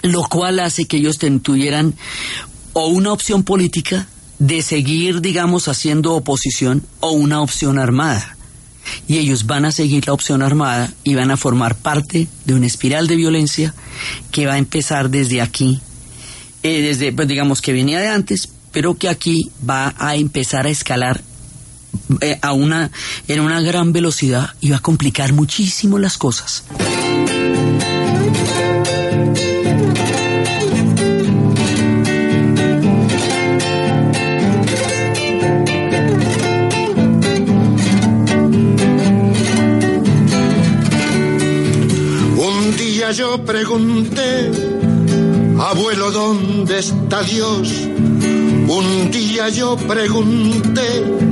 lo 0.02 0.22
cual 0.24 0.60
hace 0.60 0.86
que 0.86 0.98
ellos 0.98 1.18
tuvieran 1.42 1.94
o 2.72 2.86
una 2.86 3.12
opción 3.12 3.42
política 3.42 4.06
de 4.38 4.62
seguir, 4.62 5.20
digamos, 5.20 5.68
haciendo 5.68 6.14
oposición 6.14 6.84
o 7.00 7.12
una 7.12 7.40
opción 7.40 7.78
armada. 7.78 8.36
Y 9.06 9.18
ellos 9.18 9.46
van 9.46 9.64
a 9.64 9.72
seguir 9.72 10.06
la 10.06 10.12
opción 10.12 10.42
armada 10.42 10.92
y 11.04 11.14
van 11.14 11.30
a 11.30 11.36
formar 11.36 11.76
parte 11.76 12.26
de 12.44 12.54
una 12.54 12.66
espiral 12.66 13.06
de 13.06 13.16
violencia 13.16 13.74
que 14.32 14.46
va 14.46 14.54
a 14.54 14.58
empezar 14.58 15.10
desde 15.10 15.40
aquí, 15.40 15.80
eh, 16.64 16.80
desde, 16.82 17.12
pues 17.12 17.28
digamos 17.28 17.60
que 17.60 17.72
venía 17.72 18.00
de 18.00 18.08
antes, 18.08 18.48
pero 18.72 18.94
que 18.94 19.08
aquí 19.08 19.50
va 19.68 19.94
a 19.98 20.16
empezar 20.16 20.66
a 20.66 20.70
escalar 20.70 21.22
eh, 22.20 22.38
a 22.42 22.52
una, 22.52 22.90
en 23.28 23.40
una 23.40 23.60
gran 23.60 23.92
velocidad 23.92 24.50
y 24.60 24.70
va 24.70 24.78
a 24.78 24.80
complicar 24.80 25.32
muchísimo 25.32 25.98
las 25.98 26.18
cosas. 26.18 26.64
Un 42.36 42.76
día 42.76 43.12
yo 43.12 43.44
pregunté, 43.44 44.50
abuelo, 45.58 46.10
¿dónde 46.10 46.78
está 46.78 47.22
Dios? 47.22 47.68
Un 48.68 49.10
día 49.10 49.48
yo 49.50 49.76
pregunté, 49.76 51.31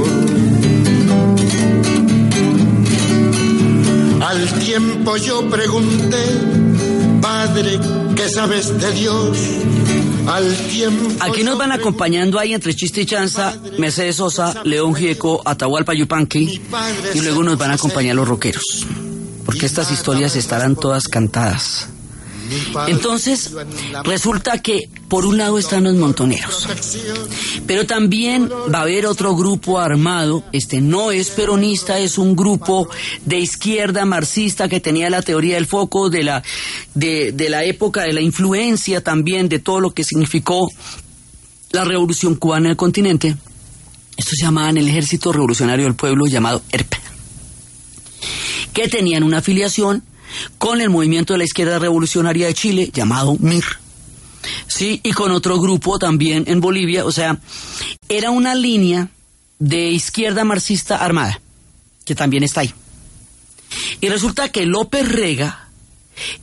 Al 4.31 4.47
tiempo 4.59 5.17
yo 5.17 5.49
pregunté, 5.49 6.23
Padre, 7.21 7.77
¿qué 8.15 8.29
sabes 8.29 8.79
de 8.79 8.91
Dios? 8.93 9.37
Al 10.25 10.55
tiempo 10.69 11.09
Aquí 11.19 11.43
nos 11.43 11.57
van 11.57 11.73
acompañando 11.73 12.39
ahí 12.39 12.53
entre 12.53 12.73
chiste 12.73 13.01
y 13.01 13.05
chanza 13.05 13.57
Mercedes 13.77 14.15
Sosa, 14.15 14.61
León 14.63 14.95
Gieco, 14.95 15.41
Atahualpa 15.43 15.93
Yupanqui 15.93 16.61
y 17.13 17.19
luego 17.19 17.43
nos 17.43 17.57
van 17.57 17.71
a 17.71 17.73
acompañar 17.73 18.15
los 18.15 18.25
rockeros. 18.25 18.87
Porque 19.45 19.65
estas 19.65 19.91
historias 19.91 20.37
estarán 20.37 20.77
todas 20.77 21.09
cantadas. 21.09 21.89
Entonces, 22.87 23.51
resulta 24.03 24.61
que 24.61 24.89
por 25.07 25.25
un 25.25 25.37
lado 25.37 25.57
están 25.57 25.83
los 25.83 25.95
montoneros, 25.95 26.67
pero 27.67 27.85
también 27.85 28.49
va 28.73 28.79
a 28.79 28.81
haber 28.83 29.05
otro 29.05 29.35
grupo 29.35 29.79
armado, 29.79 30.43
este 30.51 30.81
no 30.81 31.11
es 31.11 31.29
peronista, 31.31 31.99
es 31.99 32.17
un 32.17 32.35
grupo 32.35 32.89
de 33.25 33.39
izquierda 33.39 34.05
marxista 34.05 34.69
que 34.69 34.79
tenía 34.79 35.09
la 35.09 35.21
teoría 35.21 35.55
del 35.55 35.65
foco 35.65 36.09
de 36.09 36.23
la, 36.23 36.43
de, 36.93 37.31
de 37.31 37.49
la 37.49 37.63
época 37.63 38.03
de 38.03 38.13
la 38.13 38.21
influencia 38.21 39.01
también 39.01 39.49
de 39.49 39.59
todo 39.59 39.79
lo 39.79 39.91
que 39.91 40.03
significó 40.03 40.69
la 41.71 41.85
revolución 41.85 42.35
cubana 42.35 42.67
en 42.67 42.71
el 42.71 42.77
continente. 42.77 43.35
Estos 44.17 44.37
se 44.37 44.45
llamaban 44.45 44.77
el 44.77 44.87
Ejército 44.87 45.31
Revolucionario 45.31 45.85
del 45.85 45.95
Pueblo, 45.95 46.27
llamado 46.27 46.61
ERP, 46.71 46.93
que 48.73 48.87
tenían 48.87 49.23
una 49.23 49.39
afiliación 49.39 50.03
con 50.57 50.81
el 50.81 50.89
movimiento 50.89 51.33
de 51.33 51.39
la 51.39 51.45
izquierda 51.45 51.79
revolucionaria 51.79 52.47
de 52.47 52.53
Chile, 52.53 52.91
llamado 52.93 53.37
MIR. 53.39 53.65
Sí, 54.67 54.99
y 55.03 55.11
con 55.11 55.31
otro 55.31 55.59
grupo 55.59 55.99
también 55.99 56.45
en 56.47 56.61
Bolivia, 56.61 57.05
o 57.05 57.11
sea, 57.11 57.39
era 58.09 58.31
una 58.31 58.55
línea 58.55 59.09
de 59.59 59.89
izquierda 59.91 60.43
marxista 60.43 60.97
armada, 60.97 61.39
que 62.05 62.15
también 62.15 62.43
está 62.43 62.61
ahí. 62.61 62.73
Y 64.01 64.09
resulta 64.09 64.49
que 64.49 64.65
López 64.65 65.07
Rega 65.07 65.69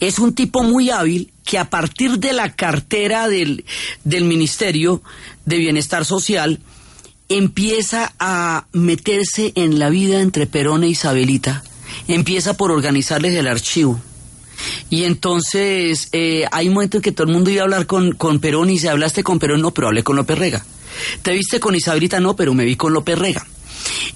es 0.00 0.18
un 0.18 0.34
tipo 0.34 0.62
muy 0.62 0.90
hábil 0.90 1.32
que 1.44 1.58
a 1.58 1.68
partir 1.68 2.18
de 2.18 2.32
la 2.32 2.54
cartera 2.54 3.28
del, 3.28 3.64
del 4.04 4.24
Ministerio 4.24 5.02
de 5.44 5.58
Bienestar 5.58 6.04
Social 6.04 6.60
empieza 7.28 8.14
a 8.18 8.66
meterse 8.72 9.52
en 9.54 9.78
la 9.78 9.90
vida 9.90 10.20
entre 10.20 10.46
Perón 10.46 10.84
e 10.84 10.88
Isabelita. 10.88 11.62
Empieza 12.06 12.56
por 12.56 12.70
organizarles 12.70 13.34
el 13.34 13.46
archivo. 13.46 14.00
Y 14.90 15.04
entonces 15.04 16.08
eh, 16.12 16.44
hay 16.50 16.68
un 16.68 16.74
momento 16.74 16.98
en 16.98 17.02
que 17.02 17.12
todo 17.12 17.26
el 17.26 17.32
mundo 17.32 17.50
iba 17.50 17.62
a 17.62 17.64
hablar 17.64 17.86
con, 17.86 18.12
con 18.12 18.40
Perón 18.40 18.70
y 18.70 18.74
dice, 18.74 18.88
hablaste 18.88 19.22
con 19.22 19.38
Perón, 19.38 19.62
no, 19.62 19.72
pero 19.72 19.88
hablé 19.88 20.02
con 20.02 20.16
López 20.16 20.38
Rega. 20.38 20.64
¿Te 21.22 21.32
viste 21.32 21.60
con 21.60 21.74
Isabelita? 21.74 22.20
No, 22.20 22.34
pero 22.34 22.54
me 22.54 22.64
vi 22.64 22.76
con 22.76 22.92
López 22.92 23.18
Rega. 23.18 23.46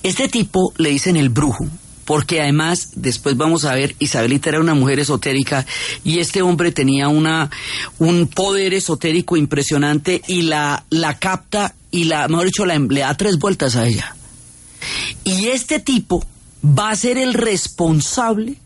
Este 0.02 0.29
tipo 0.29 0.73
le 0.79 0.91
dicen 0.91 1.17
el 1.17 1.29
brujo, 1.29 1.67
porque 2.05 2.41
además, 2.41 2.91
después 2.97 3.37
vamos 3.37 3.64
a 3.64 3.75
ver, 3.75 3.95
Isabelita 3.99 4.50
era 4.50 4.61
una 4.61 4.75
mujer 4.75 4.99
esotérica 4.99 5.64
y 6.02 6.19
este 6.19 6.43
hombre 6.43 6.73
tenía 6.73 7.09
una, 7.09 7.50
un 7.99 8.26
poder 8.26 8.75
esotérico 8.75 9.37
impresionante 9.37 10.23
y 10.26 10.43
la, 10.43 10.85
la 10.91 11.19
capta 11.19 11.75
y 11.91 12.05
la, 12.05 12.26
mejor 12.29 12.47
dicho, 12.47 12.67
la, 12.67 12.79
le 12.79 13.00
da 13.00 13.17
tres 13.17 13.38
vueltas 13.38 13.76
a 13.76 13.87
ella. 13.87 14.17
Y 15.25 15.47
este 15.47 15.79
tipo 15.79 16.25
va 16.64 16.90
a 16.90 16.97
ser 16.97 17.19
el 17.19 17.35
responsable 17.35 18.57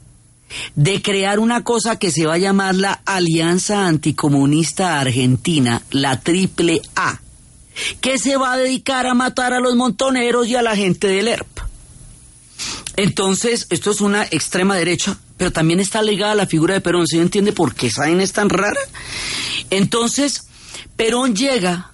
de 0.74 1.02
crear 1.02 1.38
una 1.38 1.64
cosa 1.64 1.98
que 1.98 2.10
se 2.10 2.26
va 2.26 2.34
a 2.34 2.38
llamar 2.38 2.74
la 2.74 3.02
Alianza 3.04 3.86
Anticomunista 3.86 5.00
Argentina, 5.00 5.82
la 5.90 6.20
Triple 6.20 6.82
A, 6.94 7.20
que 8.00 8.18
se 8.18 8.36
va 8.36 8.52
a 8.52 8.56
dedicar 8.58 9.06
a 9.06 9.14
matar 9.14 9.52
a 9.52 9.60
los 9.60 9.74
montoneros 9.74 10.46
y 10.46 10.54
a 10.54 10.62
la 10.62 10.76
gente 10.76 11.08
del 11.08 11.28
ERP. 11.28 11.60
Entonces, 12.96 13.66
esto 13.70 13.90
es 13.90 14.00
una 14.00 14.24
extrema 14.24 14.76
derecha, 14.76 15.18
pero 15.36 15.52
también 15.52 15.80
está 15.80 16.02
ligada 16.02 16.32
a 16.32 16.36
la 16.36 16.47
figura 16.47 16.75
de 16.75 16.80
Perón. 16.80 17.06
¿Se 17.06 17.21
entiende 17.21 17.52
por 17.52 17.75
qué 17.75 17.88
esa 17.88 18.08
es 18.08 18.32
tan 18.32 18.49
rara? 18.49 18.80
Entonces, 19.68 20.47
Perón 20.97 21.36
llega 21.36 21.90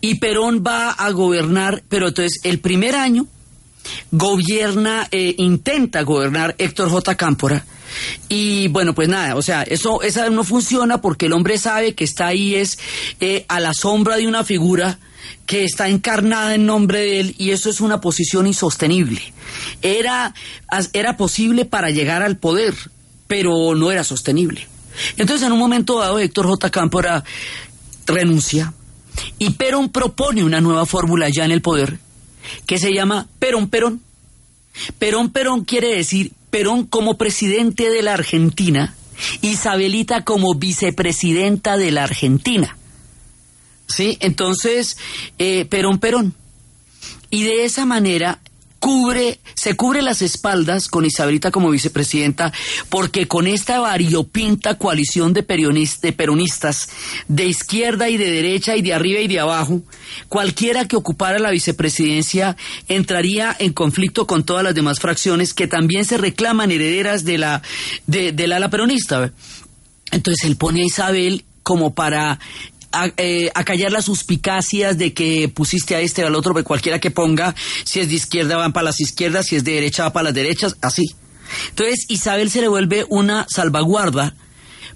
y 0.00 0.16
Perón 0.16 0.62
va 0.66 0.90
a 0.90 1.10
gobernar, 1.10 1.82
pero 1.88 2.08
entonces 2.08 2.40
el 2.42 2.58
primer 2.58 2.94
año 2.94 3.26
gobierna, 4.10 5.08
eh, 5.10 5.34
intenta 5.38 6.02
gobernar 6.02 6.54
Héctor 6.58 6.90
J. 6.90 7.16
Cámpora. 7.16 7.64
Y 8.28 8.68
bueno, 8.68 8.94
pues 8.94 9.08
nada, 9.08 9.34
o 9.36 9.42
sea, 9.42 9.62
eso 9.62 10.02
esa 10.02 10.28
no 10.30 10.44
funciona 10.44 11.00
porque 11.00 11.26
el 11.26 11.32
hombre 11.32 11.58
sabe 11.58 11.94
que 11.94 12.04
está 12.04 12.26
ahí 12.26 12.54
es 12.54 12.78
eh, 13.20 13.44
a 13.48 13.60
la 13.60 13.72
sombra 13.72 14.16
de 14.16 14.26
una 14.26 14.44
figura 14.44 14.98
que 15.46 15.64
está 15.64 15.88
encarnada 15.88 16.54
en 16.54 16.66
nombre 16.66 17.00
de 17.00 17.20
él 17.20 17.34
y 17.38 17.50
eso 17.50 17.70
es 17.70 17.80
una 17.80 18.00
posición 18.00 18.46
insostenible. 18.46 19.20
Era, 19.80 20.34
era 20.92 21.16
posible 21.16 21.64
para 21.64 21.90
llegar 21.90 22.22
al 22.22 22.36
poder, 22.36 22.74
pero 23.26 23.74
no 23.74 23.90
era 23.90 24.04
sostenible. 24.04 24.66
Entonces, 25.16 25.46
en 25.46 25.52
un 25.52 25.58
momento 25.58 25.98
dado, 25.98 26.18
Héctor 26.18 26.46
J. 26.46 26.70
Cámpora 26.70 27.24
renuncia 28.06 28.72
y 29.38 29.50
Perón 29.50 29.90
propone 29.90 30.44
una 30.44 30.60
nueva 30.60 30.86
fórmula 30.86 31.28
ya 31.34 31.44
en 31.44 31.52
el 31.52 31.62
poder 31.62 31.98
que 32.66 32.78
se 32.78 32.92
llama 32.92 33.28
Perón 33.38 33.68
Perón. 33.68 34.00
Perón 34.98 35.30
Perón 35.30 35.64
quiere 35.64 35.94
decir 35.94 36.32
Perón 36.50 36.84
como 36.84 37.18
presidente 37.18 37.90
de 37.90 38.02
la 38.02 38.14
Argentina, 38.14 38.94
Isabelita 39.42 40.24
como 40.24 40.54
vicepresidenta 40.54 41.76
de 41.76 41.90
la 41.90 42.04
Argentina. 42.04 42.76
¿Sí? 43.86 44.18
Entonces, 44.20 44.98
eh, 45.38 45.64
Perón 45.64 45.98
Perón. 45.98 46.34
Y 47.30 47.42
de 47.42 47.64
esa 47.64 47.86
manera 47.86 48.38
cubre, 48.78 49.40
se 49.54 49.74
cubre 49.74 50.02
las 50.02 50.22
espaldas 50.22 50.88
con 50.88 51.04
Isabelita 51.04 51.50
como 51.50 51.70
vicepresidenta, 51.70 52.52
porque 52.88 53.26
con 53.26 53.46
esta 53.46 53.80
variopinta 53.80 54.78
coalición 54.78 55.32
de, 55.32 55.42
de 55.42 56.12
peronistas, 56.12 56.88
de 57.26 57.46
izquierda 57.46 58.08
y 58.08 58.16
de 58.16 58.30
derecha 58.30 58.76
y 58.76 58.82
de 58.82 58.94
arriba 58.94 59.20
y 59.20 59.28
de 59.28 59.40
abajo, 59.40 59.82
cualquiera 60.28 60.86
que 60.86 60.96
ocupara 60.96 61.38
la 61.38 61.50
vicepresidencia 61.50 62.56
entraría 62.88 63.54
en 63.58 63.72
conflicto 63.72 64.26
con 64.26 64.44
todas 64.44 64.64
las 64.64 64.74
demás 64.74 65.00
fracciones 65.00 65.54
que 65.54 65.66
también 65.66 66.04
se 66.04 66.18
reclaman 66.18 66.70
herederas 66.70 67.24
de 67.24 67.38
la, 67.38 67.62
de, 68.06 68.32
del 68.32 68.52
ala 68.52 68.70
peronista. 68.70 69.32
Entonces 70.10 70.48
él 70.48 70.56
pone 70.56 70.82
a 70.82 70.86
Isabel 70.86 71.44
como 71.62 71.94
para 71.94 72.38
a- 72.92 73.10
eh, 73.16 73.50
acallar 73.54 73.92
las 73.92 74.06
suspicacias 74.06 74.96
de 74.98 75.12
que 75.12 75.48
pusiste 75.48 75.94
a 75.94 76.00
este 76.00 76.24
o 76.24 76.26
al 76.26 76.34
otro, 76.34 76.52
porque 76.52 76.64
cualquiera 76.66 76.98
que 76.98 77.10
ponga, 77.10 77.54
si 77.84 78.00
es 78.00 78.08
de 78.08 78.14
izquierda 78.14 78.56
van 78.56 78.72
para 78.72 78.84
las 78.84 79.00
izquierdas, 79.00 79.46
si 79.46 79.56
es 79.56 79.64
de 79.64 79.72
derecha 79.72 80.04
va 80.04 80.12
para 80.12 80.24
las 80.24 80.34
derechas, 80.34 80.76
así. 80.80 81.04
Entonces 81.70 82.04
Isabel 82.08 82.50
se 82.50 82.60
le 82.60 82.68
vuelve 82.68 83.06
una 83.08 83.46
salvaguarda 83.48 84.34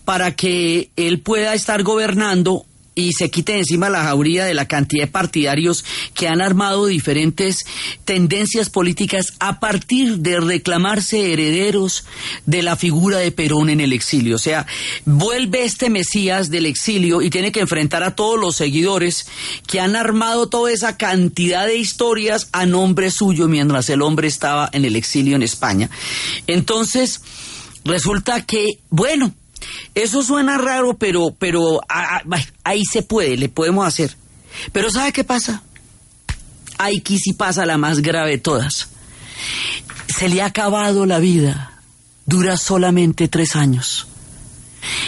para 0.05 0.35
que 0.35 0.91
él 0.97 1.21
pueda 1.21 1.55
estar 1.55 1.83
gobernando 1.83 2.67
y 2.95 3.13
se 3.13 3.31
quite 3.31 3.57
encima 3.57 3.89
la 3.89 4.05
jauría 4.05 4.45
de 4.45 4.55
la 4.55 4.69
cantidad 4.69 5.05
de 5.05 5.11
partidarios 5.11 5.85
que 6.15 6.29
han 6.29 6.41
armado 6.41 6.87
diferentes 6.87 7.65
tendencias 8.05 8.69
políticas 8.69 9.35
a 9.39 9.61
partir 9.61 10.19
de 10.19 10.41
reclamarse 10.41 11.33
herederos 11.33 12.05
de 12.45 12.63
la 12.63 12.77
figura 12.77 13.19
de 13.19 13.33
Perón 13.33 13.71
en 13.71 13.81
el 13.81 13.93
exilio. 13.93 14.37
O 14.37 14.39
sea, 14.39 14.67
vuelve 15.05 15.65
este 15.65 15.91
Mesías 15.91 16.51
del 16.51 16.67
exilio 16.67 17.23
y 17.23 17.31
tiene 17.31 17.53
que 17.53 17.61
enfrentar 17.61 18.03
a 18.03 18.15
todos 18.15 18.39
los 18.39 18.57
seguidores 18.57 19.27
que 19.67 19.81
han 19.81 19.97
armado 19.97 20.49
toda 20.49 20.71
esa 20.71 20.97
cantidad 20.97 21.67
de 21.67 21.77
historias 21.77 22.49
a 22.53 22.67
nombre 22.67 23.11
suyo 23.11 23.49
mientras 23.49 23.89
el 23.89 24.03
hombre 24.03 24.29
estaba 24.29 24.69
en 24.73 24.85
el 24.85 24.97
exilio 24.97 25.37
en 25.37 25.43
España. 25.43 25.91
Entonces, 26.47 27.23
resulta 27.85 28.45
que, 28.45 28.67
bueno, 28.91 29.35
eso 29.95 30.23
suena 30.23 30.59
raro, 30.59 30.95
pero, 30.95 31.35
pero 31.39 31.81
ah, 31.89 32.23
ah, 32.31 32.39
ahí 32.65 32.83
se 32.85 33.03
puede, 33.03 33.37
le 33.37 33.49
podemos 33.49 33.87
hacer. 33.87 34.17
Pero 34.73 34.91
¿sabe 34.91 35.13
qué 35.13 35.25
pasa? 35.25 35.63
Aquí 36.79 37.19
sí 37.19 37.33
pasa 37.33 37.67
la 37.67 37.79
más 37.79 38.01
grave 38.01 38.33
de 38.33 38.39
todas. 38.39 38.89
Se 40.09 40.29
le 40.29 40.43
ha 40.43 40.47
acabado 40.47 41.07
la 41.07 41.19
vida. 41.19 41.81
Dura 42.27 42.57
solamente 42.57 43.29
tres 43.29 43.57
años. 43.57 44.07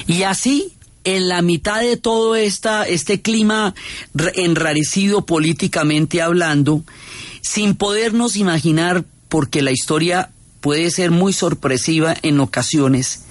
Y 0.07 0.23
así, 0.25 0.73
en 1.05 1.29
la 1.29 1.43
mitad 1.43 1.81
de 1.81 1.97
todo 1.97 2.37
esta, 2.37 2.85
este 2.85 3.23
clima 3.23 3.75
re- 4.15 4.33
enrarecido 4.37 5.27
políticamente 5.27 6.23
hablando, 6.23 6.83
sin 7.43 7.75
podernos 7.75 8.37
imaginar, 8.37 9.05
porque 9.29 9.63
la 9.63 9.71
historia 9.71 10.31
puede 10.61 10.91
ser 10.91 11.11
muy 11.11 11.33
sorpresiva 11.33 12.17
en 12.23 12.41
ocasiones, 12.41 13.24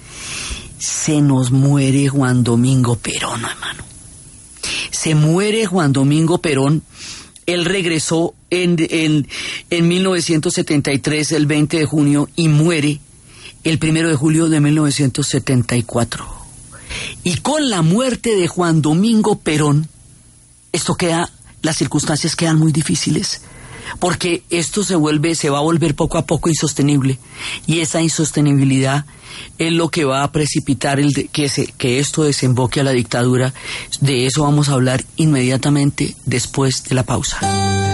se 0.84 1.22
nos 1.22 1.50
muere 1.50 2.08
Juan 2.08 2.44
Domingo 2.44 2.96
Perón, 2.96 3.44
hermano. 3.44 3.84
Se 4.90 5.14
muere 5.14 5.66
Juan 5.66 5.92
Domingo 5.92 6.38
Perón. 6.38 6.82
Él 7.46 7.64
regresó 7.64 8.34
en, 8.50 8.76
en, 8.78 9.26
en 9.70 9.88
1973, 9.88 11.32
el 11.32 11.46
20 11.46 11.78
de 11.78 11.86
junio, 11.86 12.28
y 12.36 12.48
muere 12.48 13.00
el 13.64 13.78
1 13.82 14.08
de 14.08 14.14
julio 14.14 14.48
de 14.48 14.60
1974. 14.60 16.26
Y 17.22 17.36
con 17.38 17.70
la 17.70 17.82
muerte 17.82 18.36
de 18.36 18.46
Juan 18.46 18.82
Domingo 18.82 19.38
Perón, 19.38 19.88
esto 20.72 20.96
queda, 20.96 21.30
las 21.62 21.76
circunstancias 21.76 22.36
quedan 22.36 22.58
muy 22.58 22.72
difíciles. 22.72 23.40
porque 23.98 24.42
esto 24.50 24.82
se 24.82 24.96
vuelve, 24.96 25.34
se 25.34 25.50
va 25.50 25.58
a 25.58 25.62
volver 25.62 25.94
poco 25.94 26.18
a 26.18 26.26
poco 26.26 26.48
insostenible 26.48 27.18
y 27.66 27.80
esa 27.80 28.02
insostenibilidad 28.02 29.04
es 29.58 29.72
lo 29.72 29.88
que 29.88 30.04
va 30.04 30.22
a 30.22 30.32
precipitar 30.32 31.00
el 31.00 31.28
que, 31.30 31.48
se, 31.48 31.66
que 31.66 31.98
esto 31.98 32.24
desemboque 32.24 32.80
a 32.80 32.84
la 32.84 32.92
dictadura. 32.92 33.54
De 34.00 34.26
eso 34.26 34.42
vamos 34.42 34.68
a 34.68 34.72
hablar 34.72 35.04
inmediatamente 35.16 36.14
después 36.26 36.84
de 36.84 36.94
la 36.94 37.02
pausa. 37.04 37.93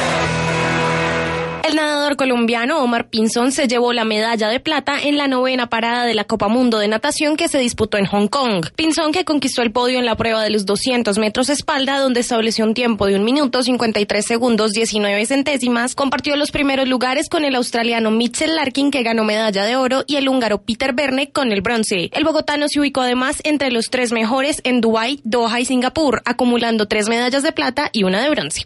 El 1.71 1.77
nadador 1.77 2.17
colombiano 2.17 2.83
Omar 2.83 3.07
Pinzón 3.07 3.53
se 3.53 3.65
llevó 3.65 3.93
la 3.93 4.03
medalla 4.03 4.49
de 4.49 4.59
plata 4.59 5.01
en 5.01 5.15
la 5.15 5.29
novena 5.29 5.67
parada 5.67 6.03
de 6.03 6.13
la 6.13 6.25
Copa 6.25 6.49
Mundo 6.49 6.79
de 6.79 6.89
Natación 6.89 7.37
que 7.37 7.47
se 7.47 7.59
disputó 7.59 7.97
en 7.97 8.07
Hong 8.07 8.27
Kong. 8.27 8.65
Pinzón, 8.75 9.13
que 9.13 9.23
conquistó 9.23 9.61
el 9.61 9.71
podio 9.71 9.97
en 9.97 10.05
la 10.05 10.17
prueba 10.17 10.43
de 10.43 10.49
los 10.49 10.65
200 10.65 11.17
metros 11.17 11.47
espalda, 11.47 11.99
donde 11.99 12.19
estableció 12.19 12.65
un 12.65 12.73
tiempo 12.73 13.05
de 13.05 13.15
un 13.15 13.23
minuto 13.23 13.63
53 13.63 14.25
segundos 14.25 14.73
19 14.73 15.25
centésimas, 15.25 15.95
compartió 15.95 16.35
los 16.35 16.51
primeros 16.51 16.89
lugares 16.89 17.29
con 17.29 17.45
el 17.45 17.55
australiano 17.55 18.11
Mitchell 18.11 18.53
Larkin, 18.53 18.91
que 18.91 19.03
ganó 19.03 19.23
medalla 19.23 19.63
de 19.63 19.77
oro, 19.77 20.03
y 20.07 20.17
el 20.17 20.27
húngaro 20.27 20.63
Peter 20.63 20.91
Berne 20.91 21.31
con 21.31 21.53
el 21.53 21.61
bronce. 21.61 22.09
El 22.11 22.25
bogotano 22.25 22.67
se 22.67 22.81
ubicó 22.81 22.99
además 22.99 23.37
entre 23.45 23.71
los 23.71 23.85
tres 23.85 24.11
mejores 24.11 24.59
en 24.65 24.81
Dubái, 24.81 25.21
Doha 25.23 25.61
y 25.61 25.63
Singapur, 25.63 26.21
acumulando 26.25 26.89
tres 26.89 27.07
medallas 27.07 27.43
de 27.43 27.53
plata 27.53 27.89
y 27.93 28.03
una 28.03 28.21
de 28.21 28.29
bronce. 28.29 28.65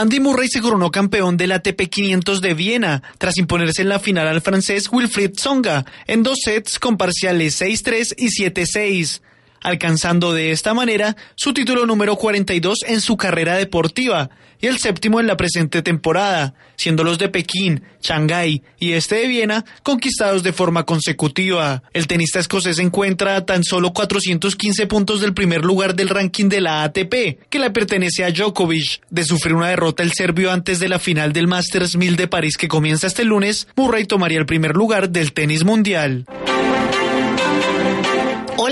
Andy 0.00 0.20
Murray 0.20 0.46
se 0.46 0.60
coronó 0.60 0.92
campeón 0.92 1.36
del 1.36 1.50
ATP 1.50 1.88
500 1.90 2.40
de 2.40 2.54
Viena 2.54 3.02
tras 3.18 3.36
imponerse 3.36 3.82
en 3.82 3.88
la 3.88 3.98
final 3.98 4.28
al 4.28 4.40
francés 4.40 4.88
Wilfried 4.92 5.32
Tsonga 5.32 5.84
en 6.06 6.22
dos 6.22 6.38
sets 6.44 6.78
con 6.78 6.96
parciales 6.96 7.60
6-3 7.60 8.14
y 8.16 8.28
7-6 8.28 9.20
alcanzando 9.62 10.32
de 10.32 10.52
esta 10.52 10.74
manera 10.74 11.16
su 11.36 11.52
título 11.52 11.86
número 11.86 12.16
42 12.16 12.78
en 12.86 13.00
su 13.00 13.16
carrera 13.16 13.56
deportiva 13.56 14.30
y 14.60 14.66
el 14.66 14.78
séptimo 14.78 15.20
en 15.20 15.26
la 15.26 15.36
presente 15.36 15.82
temporada, 15.82 16.54
siendo 16.76 17.04
los 17.04 17.18
de 17.18 17.28
Pekín, 17.28 17.82
Shanghái 18.02 18.62
y 18.78 18.92
este 18.92 19.16
de 19.16 19.28
Viena 19.28 19.64
conquistados 19.82 20.42
de 20.42 20.52
forma 20.52 20.84
consecutiva. 20.84 21.82
El 21.92 22.06
tenista 22.06 22.40
escocés 22.40 22.78
encuentra 22.78 23.36
a 23.36 23.46
tan 23.46 23.64
solo 23.64 23.92
415 23.92 24.86
puntos 24.86 25.20
del 25.20 25.34
primer 25.34 25.64
lugar 25.64 25.94
del 25.94 26.08
ranking 26.08 26.48
de 26.48 26.60
la 26.60 26.82
ATP, 26.82 27.38
que 27.48 27.58
le 27.58 27.70
pertenece 27.70 28.24
a 28.24 28.30
Djokovic. 28.30 29.00
De 29.10 29.24
sufrir 29.24 29.54
una 29.54 29.68
derrota 29.68 30.02
el 30.02 30.12
serbio 30.12 30.50
antes 30.50 30.78
de 30.80 30.88
la 30.88 30.98
final 30.98 31.32
del 31.32 31.46
Masters 31.46 31.96
1000 31.96 32.16
de 32.16 32.28
París 32.28 32.56
que 32.56 32.68
comienza 32.68 33.06
este 33.06 33.24
lunes, 33.24 33.68
Murray 33.76 34.04
tomaría 34.04 34.38
el 34.38 34.46
primer 34.46 34.74
lugar 34.74 35.10
del 35.10 35.32
tenis 35.32 35.64
mundial. 35.64 36.26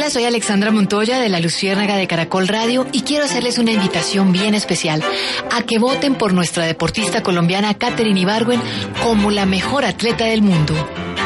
Hola, 0.07 0.13
soy 0.13 0.25
Alexandra 0.25 0.71
Montoya 0.71 1.19
de 1.19 1.29
la 1.29 1.41
Luciérnaga 1.41 1.97
de 1.97 2.07
Caracol 2.07 2.47
Radio 2.47 2.87
y 2.93 3.03
quiero 3.03 3.25
hacerles 3.25 3.59
una 3.59 3.73
invitación 3.73 4.31
bien 4.31 4.55
especial 4.55 5.03
a 5.51 5.63
que 5.63 5.81
voten 5.81 6.15
por 6.15 6.33
nuestra 6.33 6.65
deportista 6.65 7.25
colombiana 7.25 7.75
Katherine 7.75 8.21
Ibargüen 8.21 8.63
como 9.03 9.33
la 9.33 9.47
mejor 9.47 9.85
atleta 9.85 10.27
del 10.27 10.43
mundo. 10.43 10.75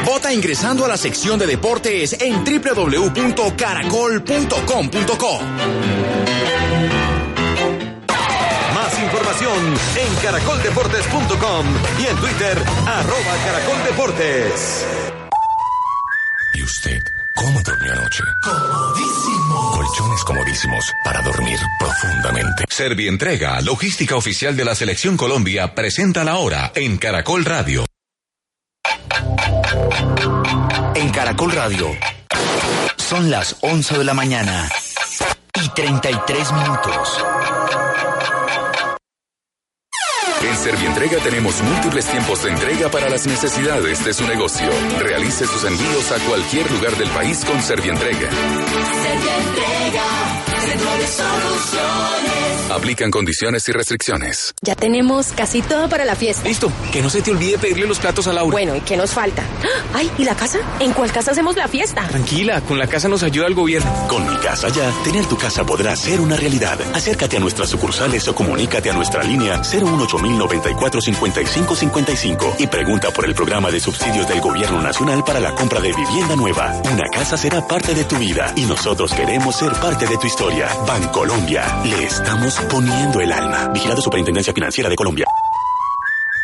Vota 0.07 0.33
ingresando 0.33 0.87
a 0.87 0.88
la 0.88 0.97
sección 0.97 1.38
de 1.38 1.47
deportes 1.47 2.16
en 2.23 2.43
www.caracol.com.co. 2.43 5.40
Más 8.75 8.99
información 8.99 9.75
en 9.97 10.14
caracoldeportes.com 10.23 11.66
y 11.99 12.07
en 12.07 12.16
Twitter, 12.16 12.57
arroba 12.87 13.37
caracoldeportes. 13.45 14.87
¿Y 16.55 16.62
usted? 16.62 17.19
¿Cómo 17.40 17.59
durmió 17.62 17.90
anoche? 17.94 18.22
Comodísimo. 18.42 19.70
Colchones 19.72 20.24
comodísimos 20.24 20.92
para 21.03 21.22
dormir 21.22 21.59
profundamente. 21.79 22.64
Servientrega, 22.68 23.62
logística 23.62 24.14
oficial 24.14 24.55
de 24.59 24.66
la 24.66 24.74
Selección 24.74 25.16
Colombia, 25.16 25.74
presenta 25.74 26.22
la 26.22 26.37
hora 26.37 26.70
en 26.74 26.98
Caracol 26.98 27.46
Radio. 27.46 27.87
En 30.94 31.09
Caracol 31.12 31.53
Radio. 31.53 31.88
Son 32.98 33.31
las 33.31 33.57
11 33.62 33.96
de 33.96 34.05
la 34.05 34.12
mañana 34.12 34.68
y 35.55 35.68
33 35.70 36.53
minutos. 36.53 37.24
En 40.42 40.57
Servientrega 40.57 41.18
tenemos 41.18 41.62
múltiples 41.62 42.07
tiempos 42.07 42.42
de 42.42 42.48
entrega 42.50 42.90
para 42.90 43.11
las 43.11 43.26
necesidades 43.26 44.03
de 44.05 44.14
su 44.14 44.26
negocio. 44.26 44.70
Realice 44.98 45.46
sus 45.46 45.64
envíos 45.64 46.11
a 46.12 46.18
cualquier 46.26 46.70
lugar 46.70 46.96
del 46.96 47.11
país 47.11 47.44
con 47.44 47.61
Servientrega. 47.62 48.31
Servientrega. 48.31 50.39
Aplican 52.70 53.11
condiciones 53.11 53.68
y 53.68 53.73
restricciones. 53.73 54.55
Ya 54.62 54.77
tenemos 54.77 55.33
casi 55.33 55.61
todo 55.61 55.88
para 55.88 56.05
la 56.05 56.14
fiesta. 56.14 56.49
Listo, 56.49 56.70
que 56.92 57.03
no 57.03 57.11
se 57.11 57.20
te 57.20 57.33
olvide 57.33 57.59
pedirle 57.59 57.85
los 57.87 57.99
platos 57.99 58.29
a 58.29 58.33
Laura. 58.33 58.53
Bueno, 58.53 58.77
¿y 58.77 58.81
qué 58.81 58.96
nos 58.96 59.11
falta? 59.11 59.42
Ay, 59.94 60.09
¿y 60.18 60.25
la 60.25 60.37
casa? 60.37 60.61
¿En 60.79 60.92
cuál 60.92 61.11
casa 61.11 61.33
hacemos 61.33 61.57
la 61.57 61.66
fiesta? 61.66 62.07
Tranquila, 62.07 62.61
con 62.61 62.79
la 62.79 62.87
casa 62.87 63.09
nos 63.09 63.25
ayuda 63.25 63.49
el 63.49 63.55
gobierno. 63.55 63.92
Con 64.09 64.25
mi 64.29 64.37
casa 64.37 64.68
ya, 64.68 64.88
tener 65.03 65.27
tu 65.27 65.37
casa 65.37 65.64
podrá 65.64 65.96
ser 65.96 66.20
una 66.20 66.37
realidad. 66.37 66.79
Acércate 66.94 67.38
a 67.38 67.40
nuestras 67.40 67.70
sucursales 67.70 68.29
o 68.29 68.35
comunícate 68.35 68.88
a 68.88 68.92
nuestra 68.92 69.25
línea 69.25 69.61
018-094-5555 69.62 72.55
y 72.59 72.68
pregunta 72.68 73.11
por 73.11 73.25
el 73.25 73.35
programa 73.35 73.68
de 73.70 73.81
subsidios 73.81 74.29
del 74.29 74.40
Gobierno 74.40 74.81
Nacional 74.81 75.25
para 75.25 75.40
la 75.40 75.53
compra 75.55 75.81
de 75.81 75.92
vivienda 75.92 76.37
nueva. 76.37 76.73
Una 76.90 77.09
casa 77.09 77.37
será 77.37 77.66
parte 77.66 77.94
de 77.94 78.05
tu 78.05 78.16
vida 78.16 78.53
y 78.57 78.64
nosotros 78.66 79.12
queremos 79.12 79.57
ser 79.57 79.73
parte 79.73 80.07
de 80.07 80.16
tu 80.16 80.29
historia. 80.29 80.49
Bancolombia, 80.86 81.80
le 81.84 82.04
estamos 82.04 82.54
poniendo 82.70 83.20
el 83.20 83.32
alma. 83.32 83.68
Vigilado 83.68 84.00
Superintendencia 84.00 84.52
Financiera 84.52 84.90
de 84.90 84.96
Colombia. 84.96 85.26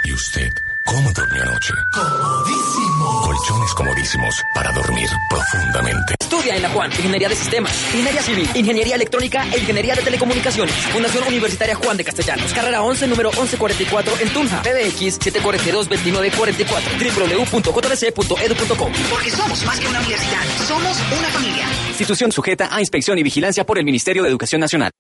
¿Y 0.05 0.13
usted 0.13 0.53
cómo 0.87 1.13
durmió 1.13 1.43
anoche? 1.43 1.75
Comodísimo. 1.93 3.21
Colchones 3.23 3.75
comodísimos 3.75 4.43
para 4.55 4.73
dormir 4.73 5.09
profundamente. 5.29 6.15
Estudia 6.19 6.57
en 6.57 6.63
la 6.63 6.71
Juan, 6.71 6.91
Ingeniería 6.93 7.29
de 7.29 7.37
Sistemas, 7.37 7.73
Ingeniería 7.93 8.23
Civil, 8.23 8.49
Ingeniería 8.55 8.95
Electrónica 8.95 9.45
e 9.53 9.59
Ingeniería 9.59 9.95
de 9.95 10.03
Telecomunicaciones. 10.03 10.75
Fundación 10.75 11.25
Universitaria 11.29 11.75
Juan 11.75 11.97
de 11.97 12.05
Castellanos, 12.05 12.53
carrera 12.53 12.83
11, 12.83 13.07
número 13.09 13.31
1144 13.31 14.15
en 14.21 14.29
Tunja, 14.31 14.63
PBX 14.63 15.21
742-2944, 15.21 17.53
www.jbc.edu.com. 17.53 18.93
Porque 19.11 19.31
somos 19.31 19.65
más 19.65 19.81
que 19.81 19.89
una 19.89 20.01
universidad, 20.01 20.43
somos 20.67 20.97
una 21.19 21.29
familia. 21.29 21.67
Institución 21.89 22.33
sujeta 22.33 22.75
a 22.75 22.81
inspección 22.81 23.19
y 23.19 23.23
vigilancia 23.23 23.65
por 23.67 23.79
el 23.79 23.85
Ministerio 23.85 24.23
de 24.23 24.29
Educación 24.29 24.61
Nacional. 24.61 24.91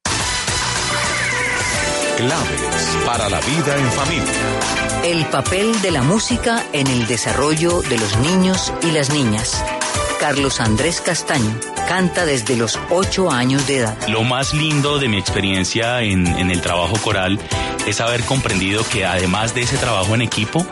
Claves 2.16 2.75
para 3.06 3.28
la 3.30 3.40
vida 3.40 3.78
en 3.78 3.86
familia. 3.92 4.32
El 5.04 5.24
papel 5.26 5.80
de 5.80 5.92
la 5.92 6.02
música 6.02 6.64
en 6.72 6.88
el 6.88 7.06
desarrollo 7.06 7.80
de 7.82 7.96
los 7.98 8.18
niños 8.18 8.74
y 8.82 8.90
las 8.90 9.10
niñas. 9.10 9.64
Carlos 10.18 10.60
Andrés 10.60 11.00
Castaño 11.00 11.54
canta 11.86 12.26
desde 12.26 12.56
los 12.56 12.80
8 12.90 13.30
años 13.30 13.66
de 13.68 13.78
edad. 13.78 14.08
Lo 14.08 14.24
más 14.24 14.52
lindo 14.52 14.98
de 14.98 15.08
mi 15.08 15.18
experiencia 15.18 16.02
en, 16.02 16.26
en, 16.26 16.50
el 16.50 16.60
trabajo 16.60 16.96
coral 16.96 17.38
es 17.86 18.00
haber 18.00 18.24
comprendido 18.24 18.84
que 18.88 19.06
además 19.06 19.54
de 19.54 19.62
ese 19.62 19.76
trabajo 19.78 20.16
en 20.16 20.22
equipo, 20.22 20.66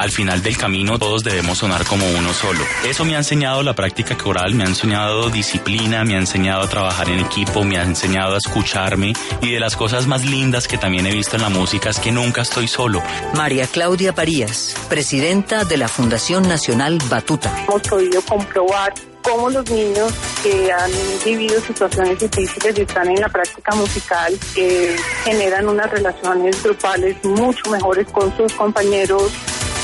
al 0.00 0.10
final 0.10 0.42
del 0.42 0.56
camino 0.56 0.98
todos 0.98 1.22
debemos 1.22 1.58
sonar 1.58 1.84
como 1.84 2.10
uno 2.10 2.32
solo. 2.32 2.60
Eso 2.84 3.04
me 3.04 3.16
ha 3.16 3.18
enseñado 3.18 3.62
la 3.62 3.74
práctica 3.74 4.16
coral, 4.16 4.54
me 4.54 4.64
ha 4.64 4.66
enseñado 4.66 5.28
disciplina, 5.28 6.04
me 6.04 6.14
ha 6.14 6.18
enseñado 6.18 6.62
a 6.62 6.68
trabajar 6.68 7.10
en 7.10 7.20
equipo, 7.20 7.64
me 7.64 7.76
ha 7.76 7.82
enseñado 7.82 8.34
a 8.34 8.38
escucharme 8.38 9.12
y 9.42 9.52
de 9.52 9.60
las 9.60 9.76
cosas 9.76 10.06
más 10.06 10.24
lindas 10.24 10.68
que 10.68 10.78
también 10.78 11.06
he 11.06 11.12
visto 11.12 11.36
en 11.36 11.42
la 11.42 11.50
música 11.50 11.90
es 11.90 11.98
que 11.98 12.12
nunca 12.12 12.40
estoy 12.40 12.66
solo. 12.66 13.02
María 13.34 13.66
Claudia 13.66 14.14
Parías, 14.14 14.74
presidenta 14.88 15.66
de 15.66 15.76
la 15.76 15.86
Fundación 15.88 16.48
Nacional 16.48 16.98
Batuta. 17.10 17.54
Hemos 17.68 17.82
podido 17.82 18.22
comprobar 18.22 18.94
cómo 19.20 19.50
los 19.50 19.70
niños 19.70 20.14
que 20.42 20.72
han 20.72 20.90
vivido 21.22 21.60
situaciones 21.60 22.18
difíciles 22.18 22.78
y 22.78 22.80
están 22.80 23.06
en 23.08 23.20
la 23.20 23.28
práctica 23.28 23.74
musical 23.74 24.32
eh, 24.56 24.96
generan 25.24 25.68
unas 25.68 25.90
relaciones 25.90 26.62
grupales 26.62 27.22
mucho 27.22 27.70
mejores 27.70 28.08
con 28.08 28.34
sus 28.34 28.50
compañeros 28.54 29.30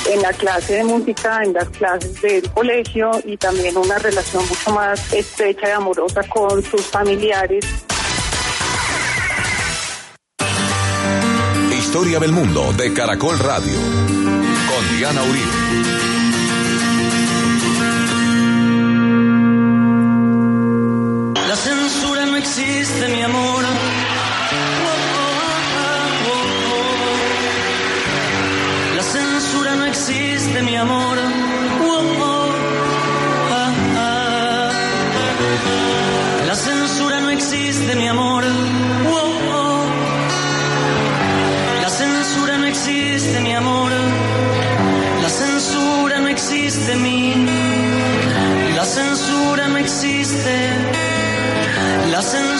en 0.08 0.22
la 0.22 0.32
clase 0.32 0.74
de 0.74 0.84
música, 0.84 1.42
en 1.42 1.52
las 1.52 1.68
clases 1.70 2.20
del 2.22 2.50
colegio 2.50 3.10
y 3.24 3.36
también 3.36 3.76
una 3.76 3.98
relación 3.98 4.46
mucho 4.48 4.70
más 4.72 5.12
estrecha 5.12 5.68
y 5.68 5.72
amorosa 5.72 6.22
con 6.28 6.62
sus 6.62 6.82
familiares. 6.82 7.64
Historia 11.72 12.18
del 12.18 12.32
mundo 12.32 12.72
de 12.74 12.92
Caracol 12.92 13.38
Radio 13.38 13.74
con 14.68 14.98
Diana 14.98 15.22
Uribe. 15.22 15.95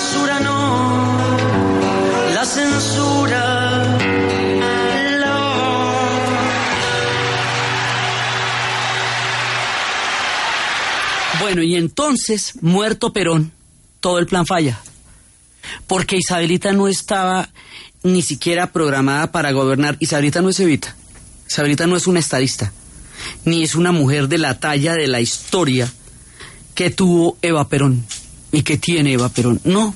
La 0.06 0.12
censura 0.12 0.38
no, 0.38 1.36
la 2.32 2.44
censura. 2.44 3.98
Bueno, 11.40 11.62
y 11.64 11.74
entonces, 11.74 12.52
muerto 12.62 13.12
Perón, 13.12 13.50
todo 13.98 14.20
el 14.20 14.26
plan 14.26 14.46
falla. 14.46 14.80
Porque 15.88 16.18
Isabelita 16.18 16.72
no 16.72 16.86
estaba 16.86 17.48
ni 18.04 18.22
siquiera 18.22 18.70
programada 18.70 19.32
para 19.32 19.50
gobernar. 19.50 19.96
Isabelita 19.98 20.40
no 20.40 20.50
es 20.50 20.60
Evita. 20.60 20.94
Isabelita 21.50 21.88
no 21.88 21.96
es 21.96 22.06
una 22.06 22.20
estadista. 22.20 22.72
Ni 23.44 23.64
es 23.64 23.74
una 23.74 23.90
mujer 23.90 24.28
de 24.28 24.38
la 24.38 24.60
talla 24.60 24.94
de 24.94 25.08
la 25.08 25.20
historia 25.20 25.92
que 26.76 26.90
tuvo 26.90 27.38
Eva 27.42 27.68
Perón 27.68 28.06
y 28.56 28.62
que 28.62 28.78
tiene 28.78 29.12
Eva 29.12 29.28
Perón. 29.28 29.60
No, 29.64 29.94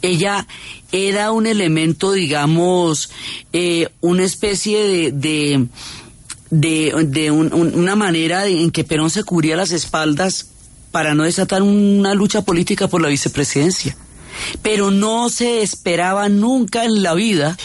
ella 0.00 0.46
era 0.92 1.30
un 1.30 1.46
elemento, 1.46 2.12
digamos, 2.12 3.10
eh, 3.52 3.88
una 4.00 4.24
especie 4.24 4.82
de, 4.82 5.12
de, 5.12 5.66
de, 6.48 7.04
de 7.06 7.30
un, 7.30 7.52
un, 7.52 7.74
una 7.74 7.96
manera 7.96 8.46
en 8.46 8.70
que 8.70 8.84
Perón 8.84 9.10
se 9.10 9.24
cubría 9.24 9.56
las 9.56 9.72
espaldas 9.72 10.46
para 10.90 11.14
no 11.14 11.24
desatar 11.24 11.60
una 11.60 12.14
lucha 12.14 12.40
política 12.42 12.88
por 12.88 13.02
la 13.02 13.08
vicepresidencia. 13.08 13.94
Pero 14.62 14.90
no 14.90 15.28
se 15.28 15.60
esperaba 15.60 16.30
nunca 16.30 16.84
en 16.84 17.02
la 17.02 17.12
vida 17.12 17.58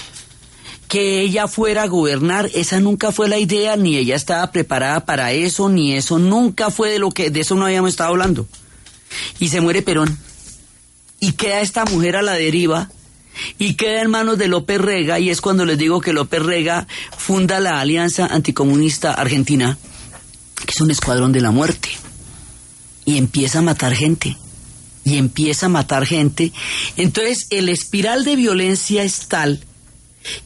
que 0.89 1.21
ella 1.21 1.47
fuera 1.47 1.83
a 1.83 1.87
gobernar, 1.87 2.51
esa 2.53 2.81
nunca 2.81 3.13
fue 3.13 3.29
la 3.29 3.39
idea, 3.39 3.77
ni 3.77 3.95
ella 3.95 4.17
estaba 4.17 4.51
preparada 4.51 5.05
para 5.05 5.31
eso, 5.31 5.69
ni 5.69 5.93
eso 5.93 6.19
nunca 6.19 6.69
fue 6.69 6.91
de 6.91 6.99
lo 6.99 7.11
que, 7.11 7.29
de 7.29 7.39
eso 7.39 7.55
no 7.55 7.65
habíamos 7.65 7.91
estado 7.91 8.09
hablando. 8.09 8.45
Y 9.39 9.47
se 9.47 9.61
muere 9.61 9.81
Perón. 9.81 10.17
Y 11.23 11.31
queda 11.31 11.61
esta 11.61 11.85
mujer 11.85 12.17
a 12.17 12.21
la 12.21 12.33
deriva, 12.33 12.89
y 13.57 13.75
queda 13.75 14.01
en 14.01 14.11
manos 14.11 14.37
de 14.37 14.49
López 14.49 14.81
Rega, 14.81 15.19
y 15.19 15.29
es 15.29 15.39
cuando 15.39 15.63
les 15.63 15.77
digo 15.77 16.01
que 16.01 16.11
López 16.11 16.43
Rega 16.43 16.85
funda 17.17 17.61
la 17.61 17.79
Alianza 17.79 18.25
Anticomunista 18.25 19.13
Argentina, 19.13 19.77
que 20.65 20.71
es 20.71 20.81
un 20.81 20.91
escuadrón 20.91 21.31
de 21.31 21.39
la 21.39 21.51
muerte, 21.51 21.89
y 23.05 23.17
empieza 23.17 23.59
a 23.59 23.61
matar 23.61 23.95
gente 23.95 24.37
y 25.05 25.17
empieza 25.17 25.67
a 25.67 25.69
matar 25.69 26.05
gente. 26.05 26.51
Entonces 26.97 27.47
el 27.51 27.69
espiral 27.69 28.25
de 28.25 28.35
violencia 28.35 29.03
es 29.03 29.27
tal 29.29 29.61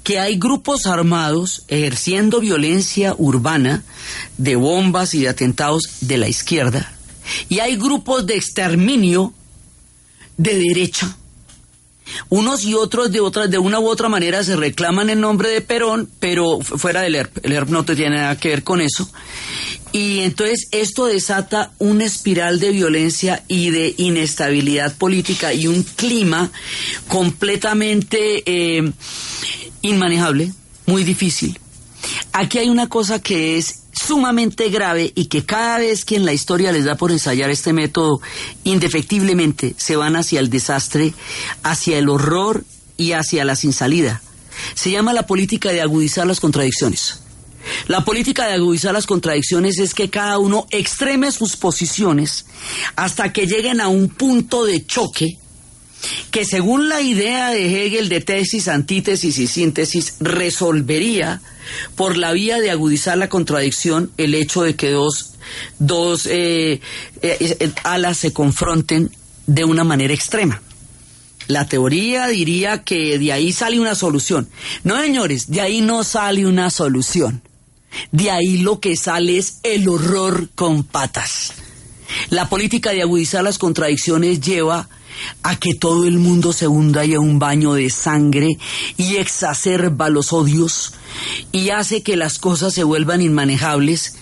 que 0.04 0.20
hay 0.20 0.38
grupos 0.38 0.86
armados 0.86 1.64
ejerciendo 1.70 2.40
violencia 2.40 3.16
urbana 3.18 3.84
de 4.38 4.56
bombas 4.56 5.16
y 5.16 5.22
de 5.22 5.30
atentados 5.30 5.98
de 6.02 6.18
la 6.18 6.28
izquierda 6.28 6.94
y 7.50 7.60
hay 7.60 7.76
grupos 7.76 8.26
de 8.26 8.36
exterminio 8.36 9.34
de 10.38 10.56
derecha. 10.56 11.16
Unos 12.30 12.64
y 12.64 12.74
otros 12.74 13.12
de 13.12 13.20
otras 13.20 13.50
de 13.52 13.58
una 13.58 13.80
u 13.80 13.88
otra 13.88 14.10
manera 14.10 14.44
se 14.44 14.56
reclaman 14.56 15.10
el 15.10 15.20
nombre 15.20 15.50
de 15.50 15.62
Perón, 15.62 16.10
pero 16.20 16.60
fuera 16.62 17.02
del 17.02 17.16
ERP. 17.16 17.46
El 17.46 17.52
ERP 17.52 17.70
no 17.70 17.84
tiene 17.84 18.18
nada 18.18 18.38
que 18.38 18.50
ver 18.50 18.64
con 18.64 18.82
eso. 18.82 19.10
Y 19.92 20.20
entonces 20.20 20.68
esto 20.72 21.06
desata 21.06 21.72
una 21.80 22.06
espiral 22.06 22.60
de 22.60 22.72
violencia 22.72 23.44
y 23.48 23.70
de 23.72 23.94
inestabilidad 23.98 24.96
política 24.96 25.54
y 25.54 25.68
un 25.68 25.84
clima 25.84 26.52
completamente 27.08 28.44
eh, 28.46 28.92
inmanejable, 29.82 30.52
muy 30.86 31.04
difícil. 31.04 31.60
Aquí 32.34 32.60
hay 32.60 32.70
una 32.70 32.88
cosa 32.88 33.22
que 33.22 33.58
es 33.58 33.84
sumamente 34.08 34.70
grave 34.70 35.12
y 35.16 35.26
que 35.26 35.46
cada 35.46 35.80
vez 35.80 36.06
que 36.06 36.16
en 36.16 36.26
la 36.26 36.32
historia 36.32 36.72
les 36.72 36.86
da 36.86 36.96
por 36.96 37.12
ensayar 37.12 37.50
este 37.50 37.74
método, 37.74 38.22
indefectiblemente 38.64 39.76
se 39.78 39.98
van 39.98 40.16
hacia 40.16 40.40
el 40.40 40.50
desastre, 40.50 41.14
hacia 41.64 41.98
el 41.98 42.08
horror 42.08 42.64
y 42.96 43.12
hacia 43.12 43.44
la 43.44 43.58
sin 43.58 43.74
salida. 43.74 44.22
Se 44.76 44.92
llama 44.92 45.14
la 45.14 45.28
política 45.28 45.72
de 45.72 45.82
agudizar 45.82 46.26
las 46.26 46.40
contradicciones. 46.40 47.22
La 47.88 48.06
política 48.06 48.48
de 48.48 48.54
agudizar 48.54 48.94
las 48.94 49.06
contradicciones 49.06 49.78
es 49.78 49.94
que 49.94 50.10
cada 50.10 50.38
uno 50.40 50.68
extreme 50.72 51.32
sus 51.34 51.58
posiciones 51.58 52.46
hasta 52.96 53.34
que 53.34 53.46
lleguen 53.46 53.82
a 53.82 53.90
un 53.90 54.08
punto 54.08 54.64
de 54.64 54.86
choque 54.86 55.38
que 56.32 56.46
según 56.46 56.90
la 56.90 57.02
idea 57.02 57.50
de 57.50 57.86
Hegel 57.86 58.10
de 58.10 58.22
tesis, 58.22 58.68
antítesis 58.68 59.38
y 59.38 59.48
síntesis, 59.48 60.16
resolvería 60.20 61.42
por 61.96 62.18
la 62.18 62.32
vía 62.32 62.60
de 62.60 62.72
agudizar 62.72 63.18
la 63.18 63.30
contradicción 63.30 64.12
el 64.18 64.36
hecho 64.36 64.64
de 64.64 64.76
que 64.76 64.92
dos, 64.92 65.34
dos 65.80 66.26
eh, 66.28 66.82
eh, 67.22 67.58
eh, 67.60 67.72
alas 67.84 68.18
se 68.18 68.34
confronten 68.34 69.12
de 69.48 69.64
una 69.64 69.84
manera 69.84 70.14
extrema. 70.14 70.62
La 71.48 71.66
teoría 71.66 72.28
diría 72.28 72.84
que 72.84 73.18
de 73.18 73.32
ahí 73.32 73.54
sale 73.54 73.80
una 73.80 73.96
solución. 73.96 74.50
No, 74.84 75.02
señores, 75.02 75.50
de 75.50 75.62
ahí 75.62 75.82
no 75.82 76.04
sale 76.04 76.46
una 76.46 76.70
solución. 76.70 77.42
De 78.12 78.32
ahí 78.32 78.58
lo 78.58 78.82
que 78.82 78.98
sale 78.98 79.38
es 79.38 79.60
el 79.64 79.88
horror 79.88 80.50
con 80.56 80.84
patas. 80.84 81.54
La 82.30 82.50
política 82.50 82.92
de 82.92 83.02
agudizar 83.02 83.44
las 83.44 83.58
contradicciones 83.58 84.42
lleva 84.42 84.90
a 85.44 85.56
que 85.58 85.74
todo 85.74 86.06
el 86.06 86.20
mundo 86.20 86.54
se 86.54 86.68
hunda 86.68 87.06
y 87.06 87.14
a 87.14 87.20
un 87.20 87.40
baño 87.40 87.74
de 87.74 87.90
sangre 87.90 88.58
y 88.98 89.16
exacerba 89.16 90.10
los 90.10 90.34
odios 90.34 90.94
y 91.52 91.70
hace 91.70 92.04
que 92.04 92.18
las 92.18 92.40
cosas 92.40 92.74
se 92.74 92.84
vuelvan 92.84 93.22
inmanejables 93.22 94.16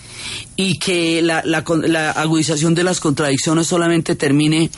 y 0.56 0.78
que 0.78 1.22
la, 1.22 1.42
la 1.44 2.10
agudización 2.10 2.74
de 2.74 2.84
las 2.84 3.00
contradicciones 3.00 3.66
solamente 3.66 4.14
termine 4.14 4.70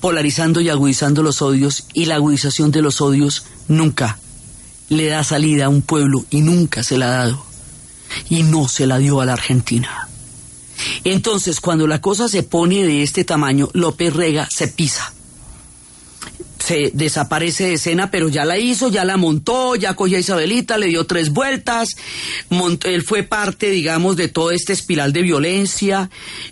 polarizando 0.00 0.60
y 0.60 0.68
agudizando 0.68 1.22
los 1.22 1.42
odios 1.42 1.84
y 1.92 2.06
la 2.06 2.16
agudización 2.16 2.70
de 2.70 2.82
los 2.82 3.00
odios 3.00 3.44
nunca 3.68 4.18
le 4.88 5.06
da 5.06 5.22
salida 5.22 5.66
a 5.66 5.68
un 5.68 5.82
pueblo 5.82 6.24
y 6.30 6.40
nunca 6.40 6.82
se 6.82 6.98
la 6.98 7.06
ha 7.06 7.26
dado 7.26 7.44
y 8.28 8.42
no 8.42 8.68
se 8.68 8.86
la 8.86 8.98
dio 8.98 9.20
a 9.20 9.26
la 9.26 9.34
Argentina. 9.34 10.08
Entonces, 11.04 11.60
cuando 11.60 11.86
la 11.86 12.00
cosa 12.00 12.28
se 12.28 12.42
pone 12.42 12.84
de 12.84 13.02
este 13.02 13.24
tamaño, 13.24 13.68
López 13.72 14.14
Rega 14.14 14.48
se 14.50 14.66
pisa 14.68 15.12
se 16.70 16.92
desaparece 16.94 17.64
de 17.64 17.72
escena, 17.74 18.12
pero 18.12 18.28
ya 18.28 18.44
la 18.44 18.56
hizo, 18.56 18.90
ya 18.90 19.04
la 19.04 19.16
montó, 19.16 19.74
ya 19.74 19.94
cogió 19.94 20.16
a 20.16 20.20
Isabelita, 20.20 20.78
le 20.78 20.86
dio 20.86 21.04
tres 21.04 21.30
vueltas, 21.30 21.96
él 22.84 23.02
fue 23.02 23.24
parte, 23.24 23.70
digamos, 23.70 24.14
de 24.14 24.28
toda 24.28 24.54
esta 24.54 24.72
espiral 24.72 25.12
de 25.12 25.22
violencia, 25.22 26.10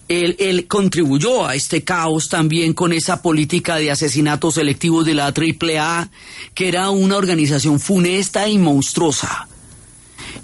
él, 0.08 0.34
él 0.40 0.66
contribuyó 0.66 1.46
a 1.46 1.54
este 1.54 1.84
caos 1.84 2.28
también 2.28 2.74
con 2.74 2.92
esa 2.92 3.22
política 3.22 3.76
de 3.76 3.92
asesinatos 3.92 4.54
selectivos 4.54 5.06
de 5.06 5.14
la 5.14 5.26
AAA, 5.26 6.10
que 6.52 6.66
era 6.66 6.90
una 6.90 7.16
organización 7.16 7.78
funesta 7.78 8.48
y 8.48 8.58
monstruosa. 8.58 9.46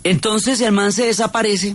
Entonces 0.05 0.61
el 0.61 0.71
man 0.71 0.93
se 0.93 1.07
desaparece 1.07 1.75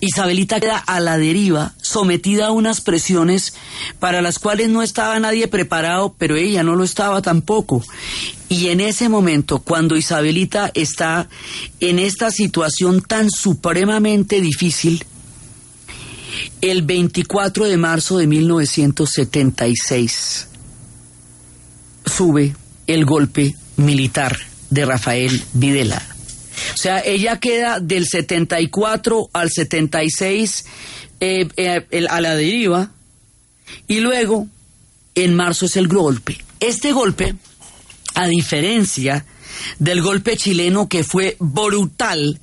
Isabelita 0.00 0.60
queda 0.60 0.78
a 0.78 1.00
la 1.00 1.18
deriva, 1.18 1.74
sometida 1.82 2.46
a 2.46 2.52
unas 2.52 2.80
presiones 2.80 3.54
para 3.98 4.22
las 4.22 4.38
cuales 4.38 4.68
no 4.68 4.82
estaba 4.82 5.18
nadie 5.18 5.48
preparado, 5.48 6.14
pero 6.16 6.36
ella 6.36 6.62
no 6.62 6.76
lo 6.76 6.84
estaba 6.84 7.20
tampoco. 7.20 7.84
Y 8.48 8.68
en 8.68 8.80
ese 8.80 9.08
momento, 9.08 9.58
cuando 9.58 9.96
Isabelita 9.96 10.70
está 10.74 11.28
en 11.80 11.98
esta 11.98 12.30
situación 12.30 13.02
tan 13.02 13.28
supremamente 13.30 14.40
difícil, 14.40 15.04
el 16.60 16.82
24 16.82 17.64
de 17.64 17.76
marzo 17.76 18.18
de 18.18 18.28
1976 18.28 20.46
sube 22.06 22.54
el 22.86 23.04
golpe 23.04 23.56
militar 23.76 24.38
de 24.70 24.84
Rafael 24.84 25.42
Videla 25.52 26.00
o 26.74 26.76
sea, 26.76 27.00
ella 27.00 27.38
queda 27.38 27.80
del 27.80 28.06
74 28.06 29.30
al 29.32 29.50
76 29.50 30.64
eh, 31.20 31.48
eh, 31.56 32.06
a 32.08 32.20
la 32.20 32.36
deriva 32.36 32.92
y 33.86 34.00
luego 34.00 34.46
en 35.14 35.34
marzo 35.34 35.66
es 35.66 35.76
el 35.76 35.88
golpe. 35.88 36.38
Este 36.60 36.92
golpe, 36.92 37.34
a 38.14 38.26
diferencia 38.26 39.24
del 39.78 40.02
golpe 40.02 40.36
chileno 40.36 40.88
que 40.88 41.04
fue 41.04 41.36
brutal, 41.40 42.40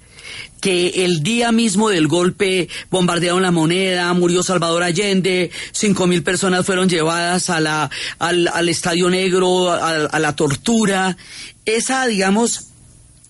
que 0.60 1.06
el 1.06 1.22
día 1.22 1.52
mismo 1.52 1.90
del 1.90 2.08
golpe 2.08 2.70
bombardearon 2.90 3.44
la 3.44 3.52
moneda, 3.52 4.12
murió 4.14 4.42
Salvador 4.44 4.84
Allende, 4.84 5.52
cinco 5.72 6.08
mil 6.08 6.24
personas 6.24 6.66
fueron 6.66 6.90
llevadas 6.90 7.50
a 7.50 7.60
la, 7.60 7.90
al, 8.20 8.68
Estadio 8.68 9.10
Negro, 9.10 9.72
a 9.72 10.20
la 10.20 10.36
tortura. 10.36 11.18
Esa, 11.66 12.08
digamos, 12.08 12.70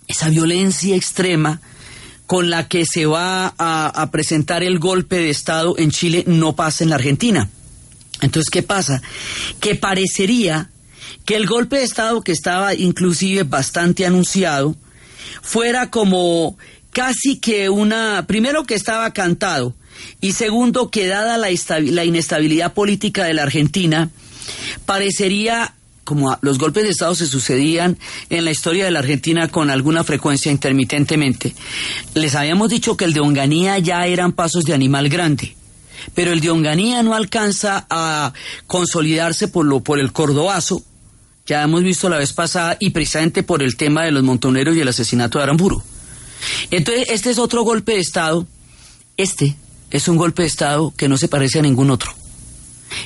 esa 0.07 0.29
violencia 0.29 0.95
extrema 0.95 1.61
con 2.25 2.49
la 2.49 2.67
que 2.67 2.85
se 2.85 3.05
va 3.05 3.53
a, 3.57 4.09
presentar 4.11 4.63
el 4.63 4.79
golpe 4.79 5.17
de 5.17 5.29
Estado 5.29 5.75
en 5.77 5.91
Chile 5.91 6.23
no 6.27 6.55
pasa 6.55 6.83
en 6.83 6.89
la 6.89 6.95
Argentina. 6.95 7.49
Entonces, 8.21 8.49
¿qué 8.49 8.63
pasa? 8.63 9.01
Que 9.59 9.75
parecería 9.75 10.69
que 11.25 11.35
el 11.35 11.45
golpe 11.45 11.77
de 11.77 11.83
Estado 11.83 12.21
que 12.21 12.31
estaba 12.31 12.73
inclusive 12.73 13.43
bastante 13.43 14.05
anunciado 14.05 14.75
fuera 15.41 15.91
como 15.91 16.57
casi 16.91 17.37
que 17.37 17.69
una, 17.69 18.25
primero 18.27 18.63
que 18.63 18.75
estaba 18.75 19.11
cantado 19.11 19.75
y 20.21 20.31
segundo 20.31 20.89
que 20.89 21.07
dada 21.07 21.37
la, 21.37 21.49
la 21.81 22.05
inestabilidad 22.05 22.73
política 22.73 23.25
de 23.25 23.33
la 23.33 23.43
Argentina, 23.43 24.09
parecería 24.85 25.75
como 26.05 26.37
los 26.41 26.57
golpes 26.57 26.83
de 26.83 26.91
Estado 26.91 27.15
se 27.15 27.27
sucedían 27.27 27.97
en 28.29 28.45
la 28.45 28.51
historia 28.51 28.85
de 28.85 28.91
la 28.91 28.99
Argentina 28.99 29.49
con 29.49 29.69
alguna 29.69 30.03
frecuencia 30.05 30.51
intermitentemente, 30.51 31.53
les 32.13 32.35
habíamos 32.35 32.69
dicho 32.69 32.95
que 32.95 33.03
el 33.03 33.13
de 33.13 33.19
Onganía 33.19 33.77
ya 33.79 34.05
eran 34.05 34.31
pasos 34.31 34.63
de 34.63 34.73
animal 34.73 35.09
grande, 35.09 35.55
pero 36.13 36.31
el 36.31 36.39
de 36.39 36.51
Onganía 36.51 37.03
no 37.03 37.15
alcanza 37.15 37.85
a 37.89 38.31
consolidarse 38.67 39.49
por, 39.49 39.65
lo, 39.65 39.81
por 39.81 39.99
el 39.99 40.13
cordobazo, 40.13 40.81
ya 41.45 41.63
hemos 41.63 41.83
visto 41.83 42.07
la 42.07 42.17
vez 42.17 42.33
pasada, 42.33 42.77
y 42.79 42.91
precisamente 42.91 43.43
por 43.43 43.61
el 43.61 43.75
tema 43.75 44.03
de 44.03 44.11
los 44.11 44.23
montoneros 44.23 44.75
y 44.75 44.81
el 44.81 44.87
asesinato 44.87 45.39
de 45.39 45.43
Aramburu. 45.43 45.83
Entonces, 46.71 47.07
este 47.09 47.31
es 47.31 47.39
otro 47.39 47.63
golpe 47.63 47.93
de 47.93 47.99
Estado, 47.99 48.47
este 49.17 49.55
es 49.89 50.07
un 50.07 50.17
golpe 50.17 50.43
de 50.43 50.47
Estado 50.47 50.93
que 50.95 51.09
no 51.09 51.17
se 51.17 51.27
parece 51.27 51.59
a 51.59 51.63
ningún 51.63 51.89
otro. 51.89 52.13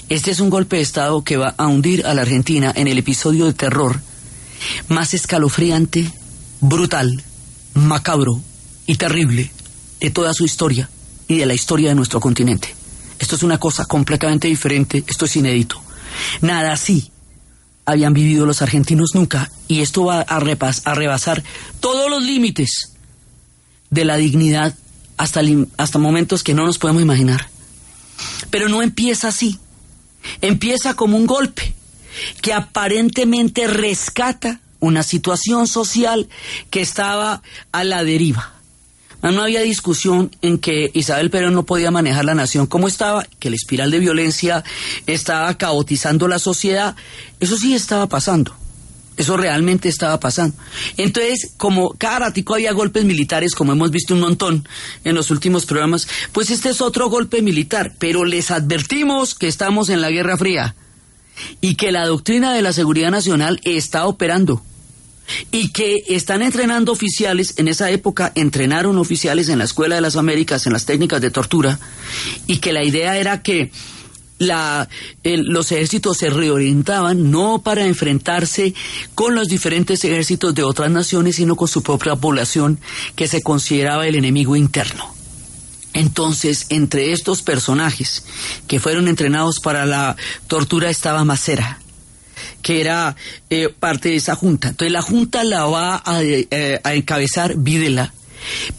Este 0.10 0.32
es 0.32 0.40
un 0.40 0.50
golpe 0.50 0.78
de 0.78 0.82
Estado 0.82 1.24
que 1.24 1.38
va 1.38 1.54
a 1.58 1.68
hundir 1.68 2.06
a 2.06 2.14
la 2.14 2.22
Argentina 2.22 2.72
en 2.76 2.88
el 2.88 2.98
episodio 2.98 3.46
de 3.46 3.54
terror 3.54 4.02
más 4.88 5.14
escalofriante, 5.14 6.12
brutal, 6.62 7.24
macabro 7.74 8.42
y 8.86 8.96
terrible 8.96 9.52
de 10.00 10.10
toda 10.10 10.34
su 10.34 10.46
historia 10.46 10.90
y 11.28 11.38
de 11.38 11.46
la 11.46 11.54
historia 11.54 11.90
de 11.90 11.96
nuestro 11.96 12.20
continente. 12.20 12.76
Esto 13.20 13.36
es 13.36 13.44
una 13.44 13.58
cosa 13.58 13.86
completamente 13.86 14.48
diferente, 14.48 15.04
esto 15.08 15.26
es 15.26 15.36
inédito. 15.36 15.82
Nada 16.42 16.74
así 16.74 17.12
habían 17.86 18.14
vivido 18.14 18.46
los 18.46 18.62
argentinos 18.62 19.12
nunca 19.14 19.52
y 19.68 19.82
esto 19.82 20.06
va 20.06 20.22
a, 20.22 20.38
a 20.38 20.96
rebasar 20.96 21.44
todos 21.80 22.10
los 22.10 22.24
límites 22.24 22.94
de 23.90 24.06
la 24.06 24.18
dignidad 24.18 24.76
hasta, 25.18 25.42
hasta 25.78 26.00
momentos 26.00 26.44
que 26.44 26.54
no 26.54 26.66
nos 26.66 26.78
podemos 26.78 27.02
imaginar. 27.02 27.50
Pero 28.50 28.70
no 28.70 28.82
empieza 28.82 29.30
así. 29.30 29.60
Empieza 30.42 30.94
como 30.96 31.18
un 31.18 31.26
golpe 31.26 31.74
que 32.42 32.54
aparentemente 32.54 33.68
rescata 33.68 34.60
una 34.80 35.04
situación 35.04 35.68
social 35.68 36.30
que 36.70 36.82
estaba 36.82 37.42
a 37.72 37.84
la 37.84 38.04
deriva. 38.04 38.54
No 39.22 39.44
había 39.44 39.62
discusión 39.62 40.32
en 40.42 40.60
que 40.60 40.92
Isabel 40.94 41.30
Perón 41.30 41.54
no 41.54 41.64
podía 41.64 41.92
manejar 41.92 42.24
la 42.24 42.36
nación 42.36 42.68
como 42.68 42.88
estaba, 42.88 43.26
que 43.40 43.50
la 43.50 43.58
espiral 43.58 43.92
de 43.92 44.00
violencia 44.00 44.64
estaba 45.08 45.54
caotizando 45.56 46.30
la 46.30 46.40
sociedad. 46.40 46.96
Eso 47.42 47.58
sí 47.58 47.76
estaba 47.76 48.08
pasando. 48.08 48.56
Eso 49.20 49.36
realmente 49.36 49.90
estaba 49.90 50.18
pasando. 50.18 50.56
Entonces, 50.96 51.52
como 51.58 51.94
cada 51.98 52.20
ratico 52.20 52.54
había 52.54 52.72
golpes 52.72 53.04
militares, 53.04 53.54
como 53.54 53.74
hemos 53.74 53.92
visto 53.92 54.14
un 54.14 54.22
montón 54.22 54.66
en 55.04 55.14
los 55.14 55.30
últimos 55.30 55.66
programas, 55.66 56.08
pues 56.32 56.50
este 56.52 56.70
es 56.70 56.80
otro 56.80 57.10
golpe 57.10 57.42
militar, 57.42 57.92
pero 58.00 58.24
les 58.24 58.50
advertimos 58.50 59.36
que 59.36 59.50
estamos 59.50 59.90
en 59.90 60.00
la 60.00 60.10
Guerra 60.10 60.38
Fría 60.38 60.74
y 61.60 61.76
que 61.76 61.92
la 61.92 62.08
doctrina 62.08 62.54
de 62.54 62.62
la 62.62 62.72
seguridad 62.72 63.12
nacional 63.12 63.60
está 63.66 64.06
operando 64.06 64.64
y 65.52 65.68
que 65.74 65.98
están 66.08 66.42
entrenando 66.42 66.94
oficiales, 66.94 67.56
en 67.58 67.68
esa 67.68 67.92
época 67.92 68.32
entrenaron 68.36 68.98
oficiales 68.98 69.50
en 69.50 69.58
la 69.58 69.66
Escuela 69.66 69.96
de 69.96 70.02
las 70.02 70.16
Américas 70.16 70.66
en 70.66 70.72
las 70.72 70.86
técnicas 70.86 71.20
de 71.20 71.30
tortura 71.30 71.78
y 72.48 72.60
que 72.60 72.72
la 72.72 72.86
idea 72.86 73.18
era 73.18 73.44
que 73.44 73.70
los 74.40 75.72
ejércitos 75.72 76.18
se 76.18 76.30
reorientaban 76.30 77.30
no 77.30 77.62
para 77.62 77.86
enfrentarse 77.86 78.74
con 79.14 79.36
los 79.36 79.48
diferentes 79.48 80.04
ejércitos 80.04 80.56
de 80.56 80.64
otras 80.64 80.90
naciones, 80.90 81.36
sino 81.36 81.56
con 81.56 81.68
su 81.68 81.84
propia 81.84 82.16
población 82.16 82.80
que 83.16 83.28
se 83.28 83.42
consideraba 83.42 84.08
el 84.08 84.16
enemigo 84.16 84.56
interno. 84.56 85.14
Entonces, 85.94 86.68
entre 86.70 87.12
estos 87.12 87.42
personajes 87.42 88.24
que 88.68 88.80
fueron 88.80 89.08
entrenados 89.08 89.60
para 89.60 89.86
la 89.86 90.16
tortura 90.48 90.90
estaba 90.90 91.26
Macera, 91.26 91.80
que 92.62 92.80
era 92.80 93.16
eh, 93.50 93.70
parte 93.70 94.10
de 94.10 94.16
esa 94.16 94.36
junta. 94.36 94.70
Entonces, 94.70 94.94
la 94.94 95.02
junta 95.02 95.44
la 95.44 95.66
va 95.66 96.02
a, 96.06 96.24
eh, 96.24 96.80
a 96.84 96.94
encabezar 96.94 97.56
Videla, 97.58 98.14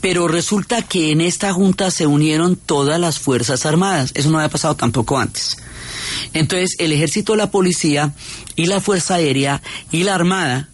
pero 0.00 0.28
resulta 0.28 0.82
que 0.82 1.10
en 1.10 1.20
esta 1.20 1.52
junta 1.52 1.90
se 1.90 2.06
unieron 2.06 2.56
todas 2.56 3.00
las 3.00 3.18
Fuerzas 3.18 3.66
Armadas. 3.66 4.12
Eso 4.14 4.30
no 4.30 4.38
había 4.38 4.50
pasado 4.50 4.76
tampoco 4.76 5.18
antes. 5.18 5.56
Entonces 6.32 6.76
el 6.78 6.92
ejército, 6.92 7.36
la 7.36 7.50
policía 7.50 8.14
y 8.56 8.66
la 8.66 8.80
Fuerza 8.80 9.16
Aérea 9.16 9.62
y 9.90 10.04
la 10.04 10.14
Armada 10.14 10.68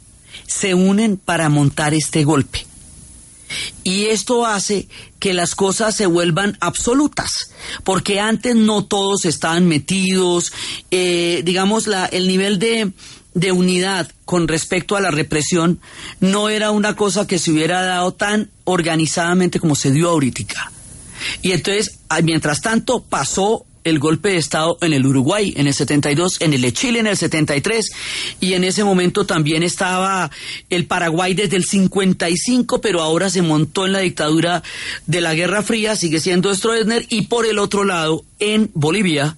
se 0.47 0.75
unen 0.75 1.17
para 1.17 1.49
montar 1.49 1.95
este 1.95 2.25
golpe. 2.25 2.67
Y 3.85 4.07
esto 4.07 4.45
hace 4.45 4.89
que 5.21 5.33
las 5.33 5.55
cosas 5.55 5.95
se 5.95 6.07
vuelvan 6.07 6.57
absolutas, 6.61 7.31
porque 7.85 8.19
antes 8.19 8.57
no 8.57 8.85
todos 8.85 9.25
estaban 9.25 9.67
metidos, 9.69 10.53
eh, 10.91 11.43
digamos, 11.45 11.87
la, 11.87 12.07
el 12.07 12.27
nivel 12.27 12.59
de, 12.59 12.91
de 13.37 13.53
unidad 13.53 14.11
con 14.25 14.49
respecto 14.49 14.97
a 14.97 15.01
la 15.01 15.11
represión 15.11 15.79
no 16.21 16.49
era 16.49 16.71
una 16.71 16.97
cosa 16.97 17.27
que 17.27 17.39
se 17.39 17.53
hubiera 17.53 17.83
dado 17.83 18.15
tan 18.15 18.51
organizadamente 18.65 19.61
como 19.61 19.75
se 19.77 19.93
dio 19.93 20.09
ahorita. 20.09 20.73
Y 21.43 21.53
entonces, 21.53 21.99
ah, 22.09 22.23
mientras 22.23 22.63
tanto, 22.63 23.03
pasó 23.03 23.67
el 23.85 23.99
golpe 23.99 24.31
de 24.31 24.39
Estado 24.39 24.79
en 24.81 24.95
el 24.95 25.07
Uruguay 25.07 25.53
en 25.55 25.67
el 25.67 25.75
72, 25.75 26.41
en 26.41 26.55
el 26.55 26.63
de 26.63 26.73
Chile 26.73 26.99
en 26.99 27.07
el 27.07 27.17
73 27.17 27.91
y 28.41 28.55
en 28.55 28.65
ese 28.65 28.85
momento 28.85 29.27
también 29.27 29.63
estaba 29.63 30.31
el 30.71 30.87
Paraguay 30.87 31.35
desde 31.35 31.57
el 31.57 31.65
55, 31.65 32.81
pero 32.81 33.03
ahora 33.03 33.29
se 33.29 33.43
montó 33.43 33.85
en 33.85 33.93
la 33.93 34.01
dictadura 34.01 34.63
de 35.07 35.21
la 35.21 35.35
Guerra 35.35 35.63
Fría, 35.63 35.95
sigue 35.95 36.21
siendo 36.21 36.55
Stroessner 36.55 37.05
y 37.11 37.23
por 37.27 37.45
el 37.45 37.59
otro 37.59 37.85
lado 37.85 38.25
en 38.39 38.71
Bolivia 38.73 39.37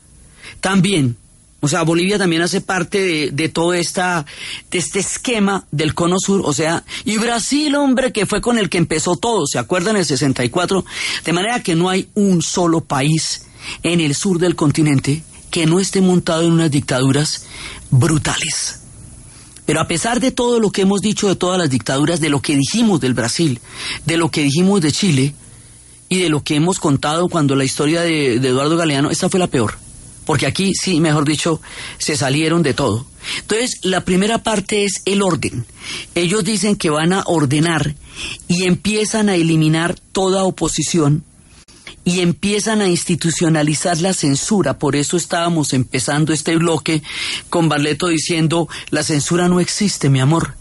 también 0.60 1.16
o 1.60 1.66
sea, 1.66 1.82
Bolivia 1.82 2.18
también 2.18 2.42
hace 2.42 2.60
parte 2.60 3.32
de, 3.32 3.48
todo 3.48 3.74
esta, 3.74 4.24
de 4.70 4.78
este 4.78 5.00
esquema 5.00 5.66
del 5.72 5.92
cono 5.92 6.16
sur, 6.20 6.42
o 6.44 6.52
sea, 6.52 6.84
y 7.04 7.18
Brasil, 7.18 7.74
hombre, 7.74 8.12
que 8.12 8.26
fue 8.26 8.40
con 8.40 8.58
el 8.58 8.70
que 8.70 8.78
empezó 8.78 9.16
todo, 9.16 9.44
¿se 9.46 9.58
acuerdan? 9.58 9.96
En 9.96 10.00
el 10.00 10.06
64, 10.06 10.84
de 11.24 11.32
manera 11.32 11.62
que 11.62 11.74
no 11.74 11.88
hay 11.88 12.08
un 12.14 12.42
solo 12.42 12.82
país 12.82 13.46
en 13.82 14.00
el 14.00 14.14
sur 14.14 14.38
del 14.38 14.54
continente 14.54 15.24
que 15.50 15.66
no 15.66 15.80
esté 15.80 16.00
montado 16.00 16.42
en 16.42 16.52
unas 16.52 16.70
dictaduras 16.70 17.46
brutales. 17.90 18.80
Pero 19.66 19.80
a 19.80 19.88
pesar 19.88 20.20
de 20.20 20.30
todo 20.30 20.60
lo 20.60 20.70
que 20.70 20.82
hemos 20.82 21.00
dicho 21.00 21.28
de 21.28 21.36
todas 21.36 21.58
las 21.58 21.70
dictaduras, 21.70 22.20
de 22.20 22.30
lo 22.30 22.40
que 22.40 22.56
dijimos 22.56 23.00
del 23.00 23.14
Brasil, 23.14 23.60
de 24.06 24.16
lo 24.16 24.30
que 24.30 24.44
dijimos 24.44 24.80
de 24.80 24.92
Chile 24.92 25.34
y 26.08 26.20
de 26.20 26.28
lo 26.28 26.42
que 26.42 26.54
hemos 26.54 26.78
contado 26.78 27.28
cuando 27.28 27.56
la 27.56 27.64
historia 27.64 28.02
de, 28.02 28.38
de 28.38 28.48
Eduardo 28.48 28.76
Galeano, 28.76 29.10
esta 29.10 29.28
fue 29.28 29.40
la 29.40 29.48
peor. 29.48 29.87
Porque 30.28 30.44
aquí, 30.44 30.74
sí, 30.74 31.00
mejor 31.00 31.24
dicho, 31.24 31.62
se 31.96 32.14
salieron 32.14 32.62
de 32.62 32.74
todo. 32.74 33.06
Entonces, 33.40 33.78
la 33.82 34.04
primera 34.04 34.42
parte 34.42 34.84
es 34.84 35.00
el 35.06 35.22
orden. 35.22 35.64
Ellos 36.14 36.44
dicen 36.44 36.76
que 36.76 36.90
van 36.90 37.14
a 37.14 37.22
ordenar 37.24 37.94
y 38.46 38.64
empiezan 38.64 39.30
a 39.30 39.36
eliminar 39.36 39.98
toda 40.12 40.44
oposición 40.44 41.24
y 42.04 42.20
empiezan 42.20 42.82
a 42.82 42.88
institucionalizar 42.88 44.02
la 44.02 44.12
censura. 44.12 44.78
Por 44.78 44.96
eso 44.96 45.16
estábamos 45.16 45.72
empezando 45.72 46.34
este 46.34 46.58
bloque 46.58 47.02
con 47.48 47.70
Barleto 47.70 48.08
diciendo, 48.08 48.68
la 48.90 49.04
censura 49.04 49.48
no 49.48 49.60
existe, 49.60 50.10
mi 50.10 50.20
amor. 50.20 50.56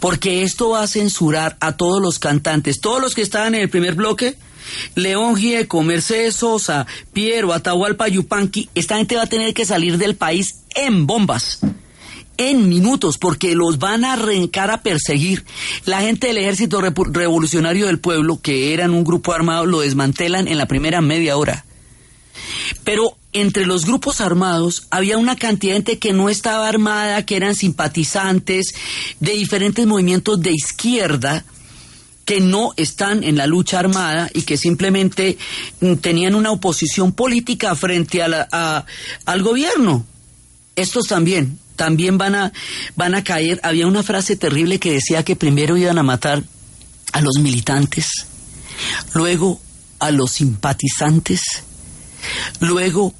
Porque 0.00 0.42
esto 0.42 0.70
va 0.70 0.84
a 0.84 0.86
censurar 0.86 1.58
a 1.60 1.76
todos 1.76 2.00
los 2.00 2.18
cantantes, 2.18 2.80
todos 2.80 3.02
los 3.02 3.14
que 3.14 3.20
estaban 3.20 3.54
en 3.56 3.60
el 3.60 3.68
primer 3.68 3.94
bloque, 3.94 4.38
León 4.94 5.36
Gieco, 5.36 5.82
Mercedes 5.82 6.36
Sosa, 6.36 6.86
Piero, 7.12 7.52
Atahualpa 7.52 8.08
Yupanqui, 8.08 8.68
esta 8.74 8.96
gente 8.96 9.16
va 9.16 9.22
a 9.22 9.26
tener 9.26 9.54
que 9.54 9.64
salir 9.64 9.98
del 9.98 10.16
país 10.16 10.56
en 10.74 11.06
bombas 11.06 11.60
en 12.36 12.68
minutos 12.68 13.18
porque 13.18 13.54
los 13.54 13.78
van 13.78 14.04
a 14.04 14.14
arrancar 14.14 14.70
a 14.70 14.82
perseguir. 14.82 15.44
La 15.84 16.00
gente 16.00 16.28
del 16.28 16.38
Ejército 16.38 16.80
Revolucionario 16.80 17.86
del 17.86 17.98
Pueblo, 17.98 18.40
que 18.40 18.74
eran 18.74 18.90
un 18.90 19.04
grupo 19.04 19.32
armado, 19.32 19.66
lo 19.66 19.80
desmantelan 19.80 20.48
en 20.48 20.58
la 20.58 20.66
primera 20.66 21.00
media 21.00 21.36
hora. 21.36 21.64
Pero 22.84 23.16
entre 23.32 23.66
los 23.66 23.86
grupos 23.86 24.20
armados 24.20 24.86
había 24.90 25.18
una 25.18 25.36
cantidad 25.36 25.72
de 25.72 25.76
gente 25.76 25.98
que 25.98 26.12
no 26.12 26.28
estaba 26.28 26.68
armada, 26.68 27.24
que 27.24 27.36
eran 27.36 27.54
simpatizantes 27.54 28.74
de 29.20 29.32
diferentes 29.32 29.86
movimientos 29.86 30.40
de 30.40 30.52
izquierda 30.52 31.44
que 32.32 32.40
no 32.40 32.72
están 32.78 33.24
en 33.24 33.36
la 33.36 33.46
lucha 33.46 33.78
armada 33.78 34.30
y 34.32 34.40
que 34.42 34.56
simplemente 34.56 35.36
mm, 35.80 35.96
tenían 35.96 36.34
una 36.34 36.50
oposición 36.50 37.12
política 37.12 37.74
frente 37.76 38.22
a 38.22 38.86
al 39.26 39.42
gobierno. 39.42 40.06
Estos 40.74 41.08
también, 41.08 41.58
también 41.76 42.16
van 42.16 42.34
a, 42.34 42.52
van 42.96 43.14
a 43.14 43.22
caer. 43.22 43.60
Había 43.62 43.86
una 43.86 44.02
frase 44.02 44.36
terrible 44.36 44.80
que 44.80 44.92
decía 44.92 45.22
que 45.24 45.36
primero 45.36 45.76
iban 45.76 45.98
a 45.98 46.02
matar 46.02 46.42
a 47.12 47.20
los 47.20 47.34
militantes, 47.38 48.08
luego 49.12 49.60
a 49.98 50.10
los 50.10 50.30
simpatizantes, 50.30 51.42
luego 52.60 53.12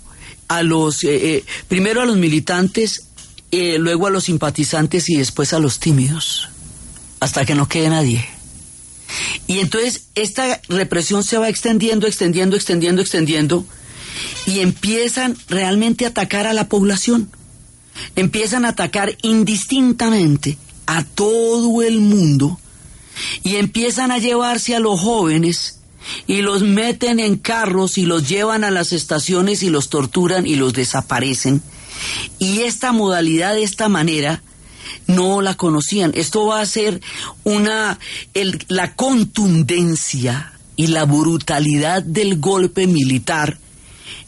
a 0.48 0.62
los, 0.62 1.04
eh, 1.04 1.34
eh, 1.34 1.44
primero 1.68 2.00
a 2.00 2.06
los 2.06 2.16
militantes, 2.16 3.08
eh, 3.50 3.76
luego 3.78 4.06
a 4.06 4.10
los 4.10 4.24
simpatizantes 4.24 5.10
y 5.10 5.18
después 5.18 5.52
a 5.52 5.58
los 5.58 5.80
tímidos, 5.80 6.48
hasta 7.20 7.44
que 7.44 7.54
no 7.54 7.68
quede 7.68 7.90
nadie. 7.90 8.26
Y 9.46 9.60
entonces 9.60 10.04
esta 10.14 10.60
represión 10.68 11.22
se 11.24 11.38
va 11.38 11.48
extendiendo, 11.48 12.06
extendiendo, 12.06 12.56
extendiendo, 12.56 13.02
extendiendo, 13.02 13.64
y 14.46 14.60
empiezan 14.60 15.36
realmente 15.48 16.04
a 16.04 16.08
atacar 16.08 16.46
a 16.46 16.52
la 16.52 16.68
población 16.68 17.30
empiezan 18.16 18.64
a 18.64 18.70
atacar 18.70 19.16
indistintamente 19.22 20.58
a 20.86 21.04
todo 21.04 21.82
el 21.82 22.00
mundo 22.00 22.58
y 23.42 23.56
empiezan 23.56 24.10
a 24.10 24.18
llevarse 24.18 24.74
a 24.74 24.80
los 24.80 25.00
jóvenes 25.00 25.80
y 26.26 26.42
los 26.42 26.62
meten 26.62 27.20
en 27.20 27.36
carros 27.36 27.98
y 27.98 28.06
los 28.06 28.28
llevan 28.28 28.64
a 28.64 28.70
las 28.70 28.92
estaciones 28.92 29.62
y 29.62 29.70
los 29.70 29.88
torturan 29.88 30.46
y 30.46 30.56
los 30.56 30.72
desaparecen. 30.72 31.62
Y 32.38 32.60
esta 32.60 32.92
modalidad 32.92 33.54
de 33.54 33.62
esta 33.62 33.88
manera 33.88 34.42
no 35.07 35.41
la 35.41 35.55
conocían. 35.55 36.12
Esto 36.14 36.47
va 36.47 36.61
a 36.61 36.66
ser 36.66 37.01
una 37.45 37.99
la 38.68 38.95
contundencia 38.95 40.53
y 40.76 40.89
la 40.89 41.05
brutalidad 41.05 42.03
del 42.03 42.41
golpe 42.41 42.87
militar 42.87 43.59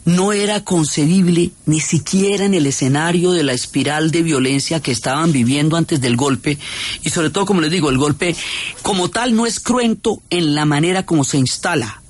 no 0.05 0.33
era 0.33 0.63
concebible 0.63 1.49
ni 1.65 1.79
siquiera 1.79 2.45
en 2.45 2.53
el 2.53 2.67
escenario 2.67 3.31
de 3.31 3.43
la 3.43 3.53
espiral 3.53 4.11
de 4.11 4.21
violencia 4.21 4.79
que 4.79 4.91
estaban 4.91 5.31
viviendo 5.31 5.77
antes 5.77 5.99
del 5.99 6.15
golpe 6.15 6.59
y 7.03 7.09
sobre 7.09 7.31
todo, 7.31 7.45
como 7.45 7.61
les 7.61 7.71
digo, 7.71 7.89
el 7.89 7.97
golpe 7.97 8.35
como 8.83 9.09
tal 9.09 9.35
no 9.35 9.47
es 9.47 9.59
cruento 9.59 10.21
en 10.29 10.53
la 10.53 10.65
manera 10.65 11.05
como 11.05 11.23
se 11.23 11.37
instala, 11.37 12.01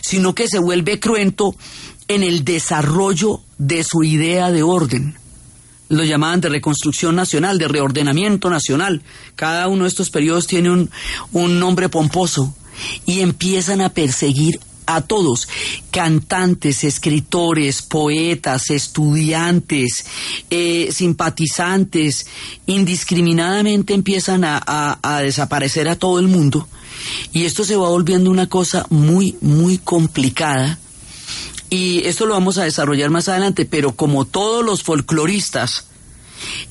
sino 0.00 0.34
que 0.34 0.48
se 0.48 0.58
vuelve 0.58 0.98
cruento 0.98 1.54
en 2.08 2.22
el 2.22 2.44
desarrollo 2.44 3.42
de 3.58 3.84
su 3.84 4.02
idea 4.02 4.50
de 4.50 4.62
orden. 4.62 5.16
Lo 5.88 6.04
llamaban 6.04 6.40
de 6.40 6.48
reconstrucción 6.48 7.14
nacional, 7.14 7.58
de 7.58 7.68
reordenamiento 7.68 8.50
nacional. 8.50 9.02
Cada 9.34 9.68
uno 9.68 9.84
de 9.84 9.88
estos 9.88 10.10
periodos 10.10 10.46
tiene 10.46 10.70
un, 10.70 10.90
un 11.32 11.60
nombre 11.60 11.88
pomposo 11.88 12.54
y 13.04 13.20
empiezan 13.20 13.80
a 13.80 13.90
perseguir 13.90 14.60
a 14.86 15.00
todos, 15.00 15.48
cantantes, 15.90 16.84
escritores, 16.84 17.82
poetas, 17.82 18.70
estudiantes, 18.70 20.04
eh, 20.48 20.90
simpatizantes, 20.92 22.26
indiscriminadamente 22.66 23.94
empiezan 23.94 24.44
a, 24.44 24.62
a 25.02 25.20
desaparecer 25.22 25.88
a 25.88 25.96
todo 25.96 26.20
el 26.20 26.28
mundo. 26.28 26.68
Y 27.32 27.44
esto 27.44 27.64
se 27.64 27.76
va 27.76 27.88
volviendo 27.88 28.30
una 28.30 28.48
cosa 28.48 28.86
muy, 28.90 29.36
muy 29.40 29.78
complicada. 29.78 30.78
Y 31.70 32.06
esto 32.06 32.26
lo 32.26 32.34
vamos 32.34 32.58
a 32.58 32.64
desarrollar 32.64 33.10
más 33.10 33.28
adelante, 33.28 33.64
pero 33.64 33.92
como 33.92 34.24
todos 34.24 34.64
los 34.64 34.82
folcloristas, 34.82 35.86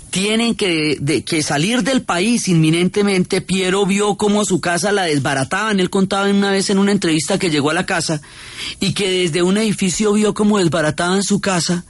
tienen 0.10 0.56
que, 0.56 1.24
que, 1.26 1.44
salir 1.44 1.84
del 1.84 2.02
país 2.02 2.48
inminentemente. 2.48 3.42
Piero 3.42 3.86
vio 3.86 4.16
cómo 4.16 4.46
su 4.46 4.62
casa 4.62 4.94
la 4.94 5.04
desbarataban. 5.04 5.82
Él 5.82 5.90
contaba 5.90 6.30
una 6.30 6.52
vez 6.52 6.70
en 6.70 6.80
una 6.80 6.94
entrevista 6.94 7.38
que 7.38 7.50
llegó 7.50 7.72
a 7.72 7.74
la 7.74 7.86
casa 7.86 8.22
y 8.80 8.94
que 8.94 9.10
desde 9.10 9.44
un 9.44 9.58
edificio 9.58 10.14
vio 10.14 10.34
cómo 10.34 10.60
desbarataban 10.60 11.22
su 11.22 11.42
casa 11.42 11.84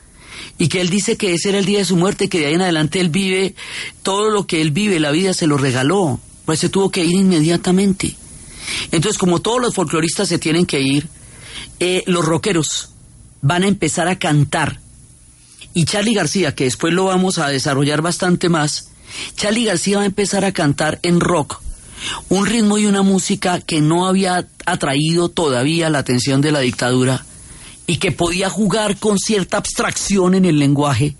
y 0.58 0.70
que 0.70 0.82
él 0.82 0.90
dice 0.90 1.18
que 1.18 1.34
ese 1.34 1.50
era 1.50 1.60
el 1.60 1.66
día 1.66 1.80
de 1.80 1.86
su 1.86 1.98
muerte, 1.98 2.28
que 2.28 2.40
de 2.40 2.48
ahí 2.48 2.54
en 2.56 2.62
adelante 2.62 3.00
él 3.00 3.10
vive, 3.10 3.54
todo 4.02 4.30
lo 4.30 4.48
que 4.48 4.62
él 4.62 4.72
vive, 4.72 5.00
la 5.00 5.12
vida 5.12 5.34
se 5.34 5.48
lo 5.48 5.58
regaló, 5.58 6.20
pues 6.46 6.60
se 6.60 6.70
tuvo 6.70 6.90
que 6.90 7.04
ir 7.04 7.16
inmediatamente. 7.16 8.16
Entonces, 8.92 9.20
como 9.20 9.40
todos 9.40 9.62
los 9.62 9.76
folcloristas 9.76 10.28
se 10.28 10.40
tienen 10.40 10.66
que 10.66 10.82
ir, 10.82 11.08
eh, 11.80 12.04
los 12.08 12.26
rockeros 12.26 12.95
van 13.46 13.64
a 13.64 13.68
empezar 13.68 14.08
a 14.08 14.18
cantar 14.18 14.80
y 15.76 15.84
Charlie 15.84 16.14
García, 16.14 16.56
que 16.56 16.64
después 16.64 16.94
lo 16.94 17.06
vamos 17.06 17.38
a 17.38 17.50
desarrollar 17.50 18.02
bastante 18.02 18.48
más, 18.48 18.88
Charlie 19.36 19.66
García 19.66 19.98
va 19.98 20.04
a 20.04 20.08
empezar 20.08 20.46
a 20.46 20.54
cantar 20.54 21.00
en 21.04 21.20
rock, 21.20 21.62
un 22.30 22.46
ritmo 22.46 22.78
y 22.78 22.86
una 22.86 23.02
música 23.02 23.60
que 23.60 23.82
no 23.82 24.08
había 24.08 24.48
atraído 24.66 25.28
todavía 25.28 25.90
la 25.90 26.00
atención 26.00 26.40
de 26.40 26.54
la 26.54 26.62
dictadura 26.62 27.26
y 27.88 27.98
que 27.98 28.14
podía 28.14 28.50
jugar 28.50 28.98
con 28.98 29.20
cierta 29.20 29.58
abstracción 29.58 30.34
en 30.34 30.46
el 30.46 30.60
lenguaje 30.60 31.18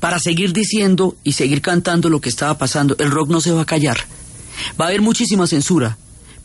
para 0.00 0.18
seguir 0.18 0.52
diciendo 0.52 1.16
y 1.24 1.32
seguir 1.32 1.62
cantando 1.62 2.10
lo 2.10 2.20
que 2.20 2.28
estaba 2.28 2.58
pasando. 2.58 2.94
El 2.98 3.10
rock 3.10 3.30
no 3.30 3.40
se 3.40 3.52
va 3.52 3.62
a 3.62 3.66
callar. 3.66 3.96
Va 4.78 4.84
a 4.84 4.88
haber 4.88 5.00
muchísima 5.00 5.46
censura, 5.46 5.96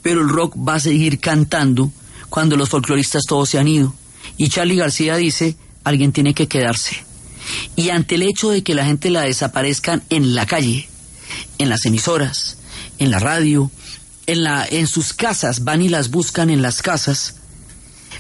pero 0.02 0.22
el 0.22 0.30
rock 0.30 0.56
va 0.58 0.76
a 0.76 0.80
seguir 0.80 1.20
cantando 1.20 1.92
cuando 2.30 2.56
los 2.56 2.70
folcloristas 2.70 3.24
todos 3.28 3.50
se 3.50 3.60
han 3.60 3.68
ido. 3.68 3.94
Y 4.38 4.50
Charlie 4.50 4.76
García 4.76 5.16
dice, 5.16 5.56
alguien 5.84 6.12
tiene 6.12 6.34
que 6.34 6.48
quedarse. 6.48 7.04
Y 7.76 7.90
ante 7.90 8.16
el 8.16 8.24
hecho 8.24 8.50
de 8.50 8.64
que 8.64 8.76
la 8.76 8.86
gente 8.86 9.10
la 9.10 9.22
desaparezcan 9.22 10.04
en 10.10 10.36
la 10.36 10.46
calle, 10.46 10.88
en 11.58 11.70
las 11.70 11.86
emisoras, 11.86 12.58
en 13.00 13.12
la 13.12 13.20
radio, 13.20 13.72
en, 14.28 14.44
la, 14.44 14.66
en 14.70 14.88
sus 14.88 15.14
casas, 15.14 15.64
van 15.64 15.82
y 15.82 15.90
las 15.90 16.10
buscan 16.10 16.50
en 16.50 16.62
las 16.62 16.82
casas, 16.82 17.36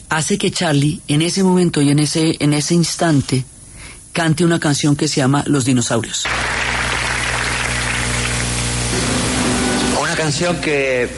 hace 0.09 0.37
que 0.37 0.51
Charlie 0.51 1.01
en 1.07 1.21
ese 1.21 1.43
momento 1.43 1.81
y 1.81 1.89
en 1.89 1.99
ese, 1.99 2.37
en 2.39 2.53
ese 2.53 2.75
instante 2.75 3.45
cante 4.11 4.45
una 4.45 4.59
canción 4.59 4.95
que 4.95 5.07
se 5.07 5.17
llama 5.17 5.43
Los 5.47 5.65
dinosaurios. 5.65 6.25
Una 9.99 10.15
canción 10.15 10.61
que 10.61 11.09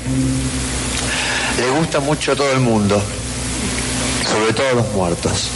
le 1.57 1.69
gusta 1.77 1.99
mucho 1.99 2.31
a 2.31 2.35
todo 2.35 2.51
el 2.53 2.61
mundo, 2.61 3.01
sobre 4.35 4.51
todo 4.51 4.75
los 4.75 4.91
muertos. 4.91 5.49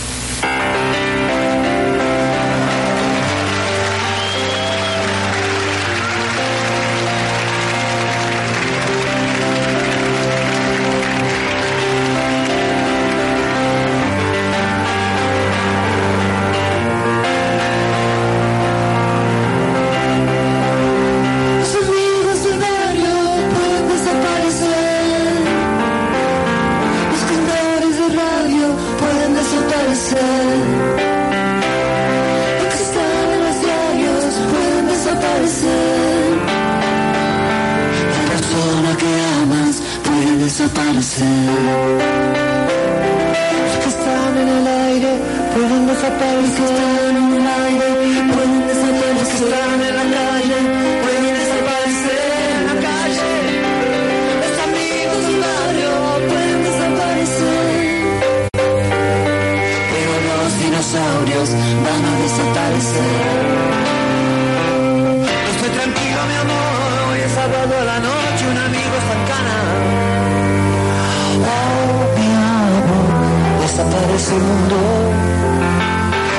El 74.31 74.43
mundo. 74.43 74.77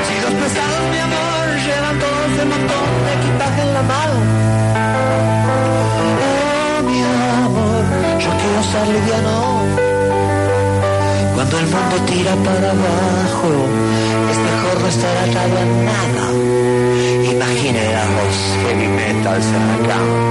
Si 0.06 0.14
los 0.24 0.34
pesados, 0.42 0.82
mi 0.92 0.98
amor, 1.08 1.44
llevan 1.66 1.98
todos 1.98 2.32
el 2.42 2.48
montón 2.54 2.86
de 3.06 3.12
equipaje 3.20 3.62
en 3.62 3.74
la 3.74 3.82
mano. 3.82 4.16
Oh, 6.22 6.82
mi 6.88 6.98
amor, 7.46 7.82
yo 8.24 8.30
quiero 8.40 8.62
ser 8.72 8.86
liviano. 8.94 9.36
Cuando 11.34 11.58
el 11.58 11.66
mundo 11.66 11.96
tira 12.06 12.34
para 12.46 12.70
abajo, 12.70 13.50
es 14.30 14.38
mejor 14.48 14.80
no 14.82 14.88
estar 14.88 15.16
atado 15.24 15.54
a 15.58 15.66
nada. 15.90 16.24
Imagine 17.34 17.82
a 17.96 18.04
los 18.16 18.36
heavy 18.62 18.88
metals 18.88 19.46
en 19.46 20.29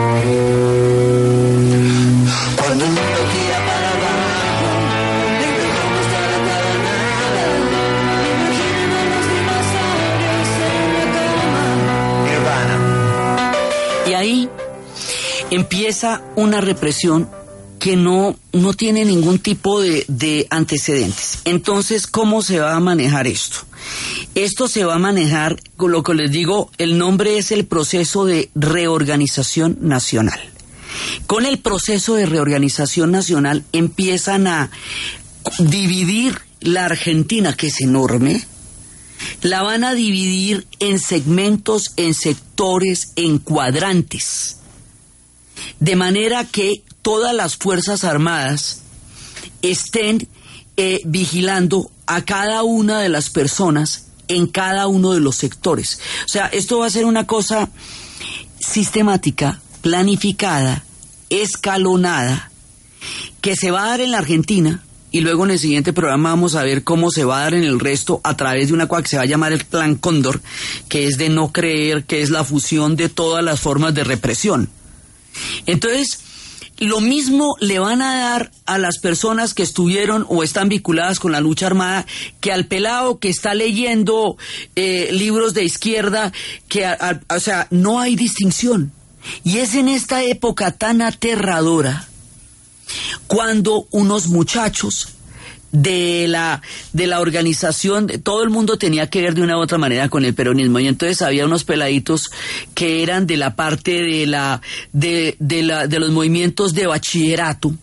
empieza 15.90 16.22
una 16.36 16.62
represión 16.62 17.28
que 17.80 17.96
no, 17.96 18.38
no 18.54 18.74
tiene 18.76 19.06
ningún 19.06 19.40
tipo 19.40 19.82
de, 19.82 20.06
de 20.08 20.46
antecedentes. 20.52 21.40
Entonces, 21.46 22.06
¿cómo 22.06 22.44
se 22.44 22.60
va 22.60 22.76
a 22.76 22.80
manejar 22.80 23.26
esto? 23.26 23.58
Esto 24.36 24.68
se 24.68 24.86
va 24.86 24.94
a 24.94 25.00
manejar, 25.00 25.60
con 25.78 25.92
lo 25.92 26.04
que 26.04 26.14
les 26.14 26.30
digo, 26.30 26.70
el 26.78 27.00
nombre 27.00 27.40
es 27.40 27.52
el 27.52 27.66
proceso 27.66 28.26
de 28.26 28.52
reorganización 28.54 29.80
nacional. 29.82 30.40
Con 31.26 31.48
el 31.48 31.58
proceso 31.58 32.14
de 32.14 32.28
reorganización 32.28 33.10
nacional 33.10 33.64
empiezan 33.72 34.46
a 34.46 34.70
dividir 35.58 36.38
la 36.60 36.86
Argentina, 36.86 37.56
que 37.56 37.68
es 37.68 37.82
enorme, 37.82 38.46
la 39.42 39.64
van 39.64 39.84
a 39.84 39.96
dividir 39.96 40.68
en 40.80 41.00
segmentos, 41.00 41.94
en 41.98 42.14
sectores, 42.14 43.14
en 43.16 43.40
cuadrantes. 43.40 44.59
De 45.80 45.95
manera 45.95 46.45
que 46.45 46.84
todas 47.01 47.34
las 47.34 47.57
Fuerzas 47.57 48.03
Armadas 48.03 48.82
estén 49.62 50.28
eh, 50.78 51.01
vigilando 51.05 51.91
a 52.05 52.24
cada 52.24 52.64
una 52.64 52.99
de 52.99 53.10
las 53.10 53.30
personas 53.30 54.05
en 54.28 54.47
cada 54.47 54.88
uno 54.88 55.14
de 55.14 55.20
los 55.20 55.36
sectores. 55.36 55.99
O 56.26 56.30
sea, 56.30 56.47
esto 56.47 56.80
va 56.80 56.86
a 56.86 56.91
ser 56.91 57.05
una 57.05 57.28
cosa 57.28 57.70
sistemática, 58.60 59.62
planificada, 59.82 60.84
escalonada, 61.30 62.51
que 63.41 63.55
se 63.55 63.72
va 63.72 63.84
a 63.84 63.88
dar 63.89 64.01
en 64.01 64.12
la 64.12 64.20
Argentina 64.20 64.84
y 65.12 65.22
luego 65.22 65.45
en 65.45 65.51
el 65.51 65.60
siguiente 65.60 65.93
programa 65.93 66.30
vamos 66.30 66.55
a 66.55 66.64
ver 66.64 66.84
cómo 66.84 67.10
se 67.10 67.26
va 67.26 67.39
a 67.39 67.43
dar 67.43 67.53
en 67.55 67.64
el 67.64 67.80
resto 67.80 68.22
a 68.24 68.38
través 68.38 68.68
de 68.68 68.74
una 68.76 68.88
cosa 68.88 69.01
que 69.01 69.10
se 69.10 69.18
va 69.18 69.24
a 69.24 69.28
llamar 69.28 69.53
el 69.53 69.66
Plan 69.66 69.95
Cóndor, 69.95 70.41
que 70.88 71.05
es 71.05 71.18
de 71.18 71.30
no 71.30 71.51
creer, 71.51 72.03
que 72.03 72.22
es 72.22 72.30
la 72.30 72.43
fusión 72.43 72.95
de 72.95 73.10
todas 73.10 73.43
las 73.43 73.60
formas 73.60 73.93
de 73.95 74.03
represión. 74.03 74.70
Entonces, 75.66 76.20
lo 76.78 77.02
mismo 77.02 77.56
le 77.60 77.78
van 77.80 78.02
a 78.02 78.20
dar 78.22 78.52
a 78.66 78.78
las 78.78 79.00
personas 79.00 79.54
que 79.54 79.64
estuvieron 79.64 80.26
o 80.30 80.44
están 80.44 80.70
vinculadas 80.70 81.20
con 81.20 81.32
la 81.34 81.42
lucha 81.42 81.68
armada 81.68 82.06
que 82.40 82.54
al 82.54 82.66
pelado 82.68 83.20
que 83.20 83.28
está 83.30 83.54
leyendo 83.54 84.38
eh, 84.78 85.10
libros 85.12 85.54
de 85.54 85.66
izquierda, 85.66 86.32
que, 86.70 86.86
a- 86.86 87.20
o 87.30 87.40
sea, 87.42 87.68
no 87.70 88.00
hay 88.00 88.16
distinción. 88.16 88.94
Y 89.44 89.58
es 89.58 89.76
en 89.76 89.90
esta 89.90 90.24
época 90.24 90.72
tan 90.72 91.02
aterradora 91.02 92.08
cuando 93.28 93.86
unos 93.92 94.28
muchachos 94.28 95.10
de 95.72 96.28
la 96.28 96.62
de 96.94 97.08
la 97.08 97.20
organización 97.20 98.08
todo 98.24 98.44
el 98.44 98.50
mundo 98.50 98.78
tenía 98.78 99.10
que 99.10 99.22
ver 99.22 99.36
de 99.36 99.42
una 99.42 99.58
u 99.58 99.62
otra 99.62 99.78
manera 99.78 100.10
con 100.10 100.26
el 100.26 100.34
peronismo. 100.34 100.80
Y 100.80 100.88
entonces 100.88 101.22
había 101.22 101.46
unos 101.46 101.64
peladitos 101.64 102.30
que 102.74 103.04
eran 103.04 103.28
de 103.28 103.38
la 103.38 103.56
parte 103.56 104.02
de 104.02 104.26
la 104.26 104.62
de, 104.94 105.36
de 105.40 105.64
la 105.64 105.88
de 105.88 106.00
los 106.00 106.12
movimientos 106.12 106.74
de 106.74 106.88
bachillerato 106.88 107.74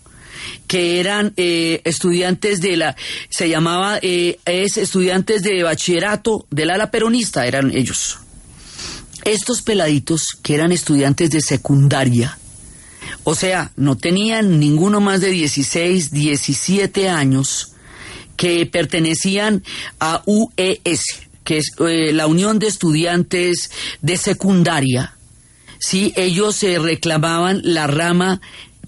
que 0.67 1.01
eran 1.01 1.33
eh, 1.37 1.81
estudiantes 1.85 2.61
de 2.61 2.77
la 2.77 2.97
se 3.29 3.49
llamaba 3.49 3.99
eh, 4.03 4.39
es 4.45 4.77
estudiantes 4.77 5.43
de 5.43 5.63
bachillerato 5.63 6.47
del 6.51 6.71
ala 6.71 6.91
peronista 6.91 7.47
eran 7.47 7.71
ellos. 7.71 8.19
Estos 9.25 9.63
peladitos 9.63 10.39
que 10.43 10.55
eran 10.55 10.71
estudiantes 10.71 11.31
de 11.31 11.41
secundaria 11.41 12.39
o 13.29 13.35
sea, 13.35 13.73
no 13.75 13.97
tenían 13.97 14.61
ninguno 14.61 15.01
más 15.01 15.21
de 15.21 15.31
16, 15.31 16.13
17 16.13 17.09
años 17.09 17.73
que 18.37 18.67
pertenecían 18.67 19.63
a 20.01 20.23
UES, 20.27 21.03
que 21.45 21.59
es 21.59 21.73
eh, 21.81 22.13
la 22.13 22.27
Unión 22.27 22.59
de 22.59 22.67
Estudiantes 22.67 23.71
de 24.03 24.17
Secundaria. 24.17 25.15
Sí, 25.79 26.13
ellos 26.17 26.57
se 26.57 26.79
reclamaban 26.79 27.61
la 27.63 27.87
rama 27.87 28.41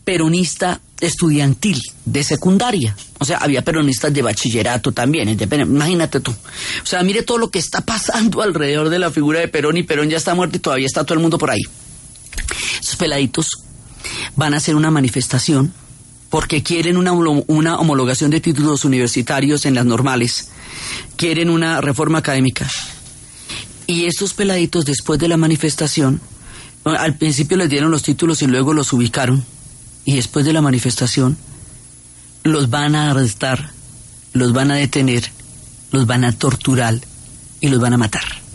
peronista 0.04 0.80
estudiantil 1.00 1.80
de 2.04 2.24
secundaria. 2.24 2.96
O 3.18 3.24
sea, 3.24 3.38
había 3.38 3.62
peronistas 3.62 4.12
de 4.12 4.22
bachillerato 4.22 4.92
también. 4.92 5.28
Imagínate 5.28 6.20
tú. 6.20 6.30
O 6.30 6.86
sea, 6.86 7.02
mire 7.02 7.22
todo 7.22 7.38
lo 7.38 7.50
que 7.50 7.58
está 7.58 7.82
pasando 7.82 8.42
alrededor 8.42 8.88
de 8.88 8.98
la 8.98 9.10
figura 9.10 9.40
de 9.40 9.48
Perón 9.48 9.76
y 9.76 9.82
Perón 9.82 10.08
ya 10.08 10.16
está 10.16 10.34
muerto 10.34 10.56
y 10.56 10.60
todavía 10.60 10.86
está 10.86 11.04
todo 11.04 11.14
el 11.14 11.20
mundo 11.20 11.38
por 11.38 11.50
ahí. 11.50 11.62
Esos 12.80 12.96
peladitos 12.96 13.46
van 14.36 14.54
a 14.54 14.58
hacer 14.58 14.74
una 14.74 14.90
manifestación 14.90 15.72
porque 16.30 16.62
quieren 16.62 16.96
una, 16.96 17.12
una 17.12 17.78
homologación 17.78 18.30
de 18.30 18.40
títulos 18.40 18.84
universitarios 18.84 19.64
en 19.64 19.74
las 19.74 19.86
normales, 19.86 20.50
quieren 21.16 21.50
una 21.50 21.80
reforma 21.80 22.18
académica. 22.18 22.68
Y 23.86 24.04
estos 24.04 24.34
peladitos 24.34 24.84
después 24.84 25.18
de 25.18 25.28
la 25.28 25.36
manifestación, 25.36 26.20
al 26.84 27.16
principio 27.16 27.56
les 27.56 27.70
dieron 27.70 27.90
los 27.90 28.02
títulos 28.02 28.42
y 28.42 28.46
luego 28.46 28.74
los 28.74 28.92
ubicaron, 28.92 29.44
y 30.04 30.16
después 30.16 30.44
de 30.44 30.52
la 30.52 30.60
manifestación 30.60 31.36
los 32.44 32.70
van 32.70 32.94
a 32.94 33.10
arrestar, 33.10 33.70
los 34.32 34.52
van 34.52 34.70
a 34.70 34.76
detener, 34.76 35.30
los 35.90 36.06
van 36.06 36.24
a 36.24 36.32
torturar 36.32 37.00
y 37.60 37.68
los 37.68 37.80
van 37.80 37.94
a 37.94 37.98
matar. 37.98 38.47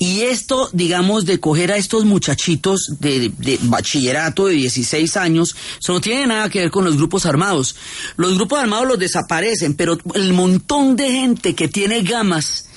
Y 0.00 0.22
esto, 0.22 0.70
digamos, 0.72 1.26
de 1.26 1.40
coger 1.40 1.70
a 1.70 1.76
estos 1.76 2.06
muchachitos 2.06 2.94
de, 3.00 3.30
de 3.36 3.58
bachillerato 3.64 4.46
de 4.46 4.54
16 4.54 5.18
años, 5.18 5.54
eso 5.78 5.92
no 5.92 6.00
tiene 6.00 6.26
nada 6.26 6.48
que 6.48 6.60
ver 6.60 6.70
con 6.70 6.86
los 6.86 6.96
grupos 6.96 7.26
armados. 7.26 7.76
Los 8.16 8.34
grupos 8.36 8.60
armados 8.60 8.88
los 8.88 8.98
desaparecen, 8.98 9.74
pero 9.74 9.98
el 10.14 10.32
montón 10.32 10.96
de 10.96 11.12
gente 11.12 11.54
que 11.54 11.68
tiene 11.68 12.00
gamas 12.00 12.69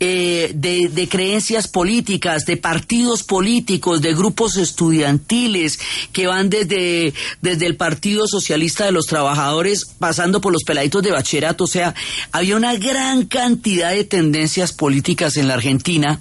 eh, 0.00 0.52
de, 0.54 1.08
creencias 1.08 1.68
políticas, 1.68 2.44
de 2.44 2.56
partidos 2.56 3.22
políticos, 3.22 4.00
de 4.00 4.14
grupos 4.14 4.56
estudiantiles 4.56 5.78
que 6.12 6.26
van 6.26 6.50
desde, 6.50 7.14
desde 7.40 7.66
el 7.66 7.76
Partido 7.76 8.26
Socialista 8.26 8.84
de 8.84 8.92
los 8.92 9.06
Trabajadores 9.06 9.86
pasando 9.98 10.40
por 10.40 10.52
los 10.52 10.64
peladitos 10.64 11.02
de 11.02 11.12
bachillerato. 11.12 11.64
O 11.64 11.68
sea, 11.68 11.94
había 12.32 12.56
una 12.56 12.76
gran 12.76 13.26
cantidad 13.26 13.90
de 13.90 14.04
tendencias 14.04 14.72
políticas 14.72 15.36
en 15.36 15.48
la 15.48 15.54
Argentina 15.54 16.20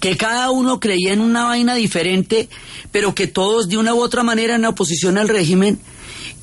que 0.00 0.16
cada 0.16 0.50
uno 0.50 0.80
creía 0.80 1.12
en 1.12 1.20
una 1.20 1.44
vaina 1.44 1.74
diferente, 1.74 2.48
pero 2.92 3.14
que 3.14 3.26
todos 3.26 3.68
de 3.68 3.78
una 3.78 3.94
u 3.94 4.02
otra 4.02 4.22
manera 4.22 4.56
en 4.56 4.64
oposición 4.64 5.18
al 5.18 5.28
régimen 5.28 5.78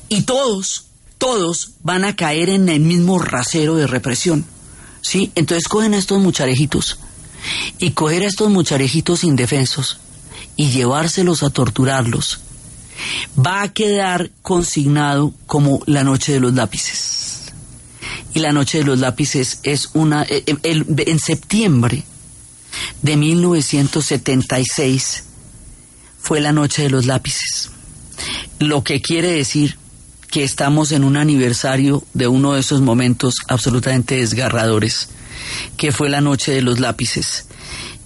y 0.08 0.22
todos, 0.22 0.86
todos 1.18 1.72
van 1.82 2.04
a 2.04 2.16
caer 2.16 2.50
en 2.50 2.68
el 2.68 2.80
mismo 2.80 3.18
rasero 3.18 3.76
de 3.76 3.86
represión. 3.86 4.55
¿Sí? 5.06 5.30
Entonces 5.36 5.68
cogen 5.68 5.94
a 5.94 5.98
estos 5.98 6.20
mucharejitos 6.20 6.98
y 7.78 7.92
coger 7.92 8.24
a 8.24 8.26
estos 8.26 8.50
mucharejitos 8.50 9.22
indefensos 9.22 10.00
y 10.56 10.70
llevárselos 10.70 11.44
a 11.44 11.50
torturarlos 11.50 12.40
va 13.38 13.62
a 13.62 13.72
quedar 13.72 14.32
consignado 14.42 15.32
como 15.46 15.80
la 15.86 16.02
noche 16.02 16.32
de 16.32 16.40
los 16.40 16.54
lápices. 16.54 17.52
Y 18.34 18.40
la 18.40 18.50
noche 18.50 18.78
de 18.78 18.84
los 18.84 18.98
lápices 18.98 19.60
es 19.62 19.90
una... 19.94 20.24
eh, 20.24 20.42
eh, 20.44 20.56
en 20.64 21.18
septiembre 21.20 22.02
de 23.00 23.16
1976 23.16 25.22
fue 26.20 26.40
la 26.40 26.50
noche 26.50 26.82
de 26.82 26.90
los 26.90 27.06
lápices. 27.06 27.70
Lo 28.58 28.82
que 28.82 29.00
quiere 29.00 29.30
decir 29.30 29.78
que 30.26 30.44
estamos 30.44 30.92
en 30.92 31.04
un 31.04 31.16
aniversario 31.16 32.02
de 32.14 32.28
uno 32.28 32.54
de 32.54 32.60
esos 32.60 32.80
momentos 32.80 33.36
absolutamente 33.48 34.16
desgarradores, 34.16 35.08
que 35.76 35.92
fue 35.92 36.08
la 36.08 36.20
noche 36.20 36.52
de 36.52 36.62
los 36.62 36.80
lápices. 36.80 37.46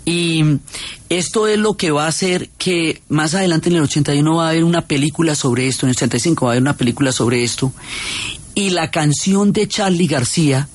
Y 0.04 0.44
esto 1.08 1.46
es 1.46 1.58
lo 1.58 1.76
que 1.76 1.90
va 1.90 2.06
a 2.06 2.08
hacer 2.08 2.48
que 2.58 3.02
más 3.08 3.34
adelante 3.34 3.68
en 3.68 3.76
el 3.76 3.82
81 3.82 4.36
va 4.36 4.46
a 4.46 4.50
haber 4.50 4.64
una 4.64 4.86
película 4.86 5.34
sobre 5.34 5.68
esto, 5.68 5.86
en 5.86 5.90
el 5.90 5.96
85 5.96 6.46
va 6.46 6.50
a 6.50 6.54
haber 6.54 6.62
una 6.62 6.76
película 6.76 7.12
sobre 7.12 7.44
esto. 7.44 7.72
Y 8.54 8.70
la 8.70 8.90
canción 8.90 9.52
de 9.52 9.68
Charlie 9.68 10.06
García, 10.06 10.68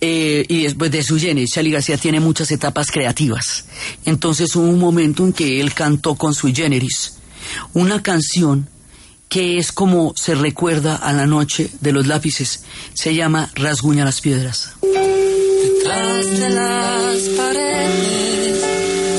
eh, 0.00 0.44
y 0.48 0.62
después 0.62 0.90
de 0.90 1.02
su 1.02 1.18
Jenny, 1.18 1.48
Charlie 1.48 1.72
García 1.72 1.98
tiene 1.98 2.20
muchas 2.20 2.50
etapas 2.50 2.90
creativas. 2.90 3.66
Entonces 4.04 4.54
hubo 4.54 4.68
un 4.68 4.78
momento 4.78 5.24
en 5.24 5.32
que 5.32 5.60
él 5.60 5.74
cantó 5.74 6.14
con 6.14 6.34
sui 6.34 6.54
generis 6.54 7.16
una 7.72 8.02
canción 8.02 8.68
que 9.28 9.58
es 9.58 9.72
como 9.72 10.12
se 10.16 10.34
recuerda 10.34 10.96
a 10.96 11.12
la 11.12 11.26
noche 11.26 11.70
de 11.80 11.92
los 11.92 12.06
lápices. 12.06 12.64
Se 12.94 13.14
llama 13.14 13.50
Rasguña 13.54 14.04
las 14.04 14.20
piedras. 14.20 14.72
Detrás 14.82 16.26
de 16.26 16.50
las 16.50 17.18
paredes 17.36 18.64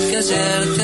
que 0.10 0.18
ayer 0.18 0.76
te 0.78 0.84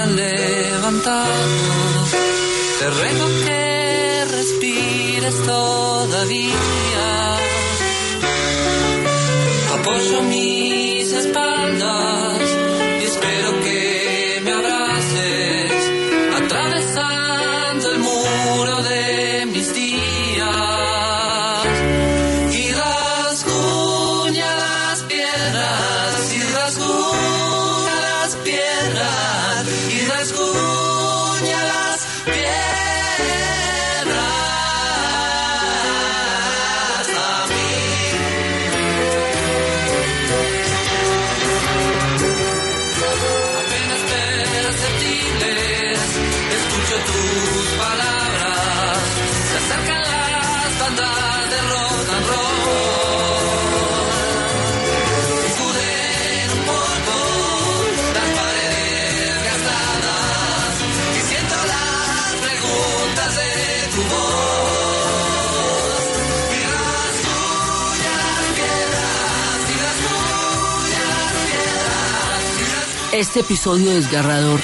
Este 73.14 73.42
episodio 73.42 73.92
desgarrador 73.92 74.60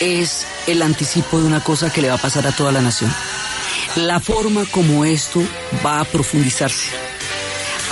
es 0.00 0.48
el 0.66 0.82
anticipo 0.82 1.38
de 1.38 1.46
una 1.46 1.62
cosa 1.62 1.92
que 1.92 2.02
le 2.02 2.08
va 2.08 2.16
a 2.16 2.20
pasar 2.20 2.44
a 2.44 2.50
toda 2.50 2.72
la 2.72 2.82
nación. 2.82 3.08
La 3.94 4.18
forma 4.18 4.64
como 4.64 5.04
esto 5.04 5.40
va 5.86 6.00
a 6.00 6.04
profundizarse 6.04 6.88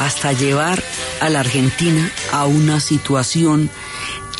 hasta 0.00 0.32
llevar 0.32 0.82
a 1.20 1.28
la 1.28 1.38
Argentina 1.38 2.10
a 2.32 2.46
una 2.46 2.80
situación 2.80 3.70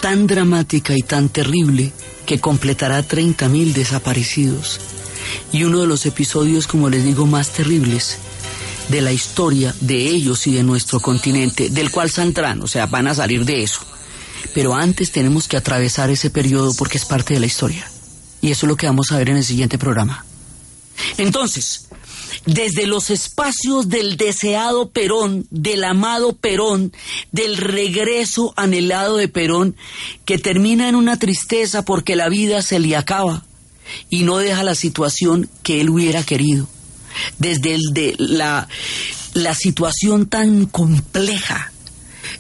tan 0.01 0.27
dramática 0.27 0.97
y 0.97 1.03
tan 1.03 1.29
terrible 1.29 1.93
que 2.27 2.41
completará 2.41 3.07
30.000 3.07 3.73
desaparecidos. 3.73 4.81
Y 5.53 5.63
uno 5.63 5.83
de 5.83 5.87
los 5.87 6.07
episodios, 6.07 6.67
como 6.67 6.91
les 6.91 7.05
digo, 7.05 7.25
más 7.27 7.51
terribles 7.51 8.19
de 8.89 9.01
la 9.01 9.13
historia 9.13 9.73
de 9.81 9.95
ellos 10.09 10.45
y 10.49 10.55
de 10.55 10.65
nuestro 10.65 10.99
continente, 10.99 11.71
del 11.71 11.93
cual 11.93 12.11
saldrán, 12.11 12.63
o 12.63 12.67
sea, 12.67 12.87
van 12.87 13.07
a 13.07 13.15
salir 13.15 13.45
de 13.45 13.63
eso. 13.63 13.92
Pero 14.55 14.75
antes 14.75 15.13
tenemos 15.13 15.49
que 15.49 15.57
atravesar 15.57 16.11
ese 16.11 16.31
periodo 16.31 16.75
porque 16.75 16.99
es 16.99 17.05
parte 17.05 17.35
de 17.35 17.41
la 17.41 17.47
historia. 17.47 17.89
Y 18.41 18.51
eso 18.51 18.67
es 18.67 18.69
lo 18.69 18.77
que 18.77 18.87
vamos 18.87 19.13
a 19.13 19.19
ver 19.19 19.31
en 19.31 19.37
el 19.37 19.45
siguiente 19.45 19.79
programa. 19.79 20.25
Entonces, 21.17 21.89
desde 22.47 22.87
los 22.87 23.11
espacios 23.11 23.89
del 23.89 24.17
deseado 24.17 24.91
Perón, 24.91 25.47
del 25.51 25.85
amado 25.85 26.35
Perón, 26.35 26.93
del 27.31 27.57
regreso 27.57 28.53
anhelado 28.57 29.17
de 29.17 29.29
Perón, 29.29 29.77
que 30.25 30.39
termina 30.39 30.89
en 30.89 30.97
una 30.97 31.19
tristeza 31.19 31.85
porque 31.85 32.17
la 32.17 32.29
vida 32.29 32.63
se 32.63 32.79
le 32.79 32.97
acaba 32.97 33.45
y 34.11 34.23
no 34.23 34.39
deja 34.39 34.63
la 34.63 34.75
situación 34.75 35.49
que 35.63 35.81
él 35.81 35.91
hubiera 35.91 36.23
querido. 36.23 36.69
Desde 37.39 37.75
el 37.75 37.83
de 37.93 38.15
la, 38.19 38.69
la 39.35 39.55
situación 39.55 40.27
tan 40.27 40.67
compleja 40.67 41.73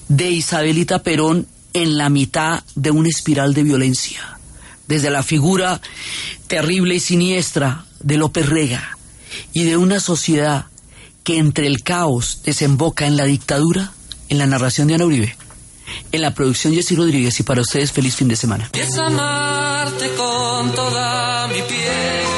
de 0.09 0.31
Isabelita 0.31 1.03
Perón 1.03 1.47
en 1.73 1.97
la 1.97 2.09
mitad 2.09 2.63
de 2.75 2.91
una 2.91 3.09
espiral 3.09 3.55
de 3.55 3.63
violencia, 3.63 4.39
desde 4.89 5.11
la 5.11 5.23
figura 5.23 5.81
terrible 6.47 6.97
y 6.97 7.01
siniestra 7.01 7.85
de 8.01 8.17
López 8.17 8.49
Rega 8.49 8.97
y 9.53 9.65
de 9.65 9.77
una 9.77 10.01
sociedad 10.01 10.67
que 11.25 11.39
entre 11.39 11.67
el 11.67 11.83
caos 11.83 12.41
desemboca 12.45 13.07
en 13.07 13.17
la 13.17 13.25
dictadura, 13.25 13.93
en 14.29 14.39
la 14.39 14.47
narración 14.47 14.89
de 14.89 14.95
Ana 14.95 15.07
Uribe, 15.07 15.37
en 16.11 16.21
la 16.21 16.35
producción 16.35 16.75
Jessy 16.75 16.97
Rodríguez 16.97 17.39
y 17.41 17.43
para 17.43 17.63
ustedes 17.63 17.93
feliz 17.93 18.15
fin 18.17 18.29
de 18.29 18.37
semana. 18.37 18.71
Amarte 18.99 20.11
con 20.17 20.73
toda 20.75 21.47
mi 21.49 21.63
piel. 21.63 22.32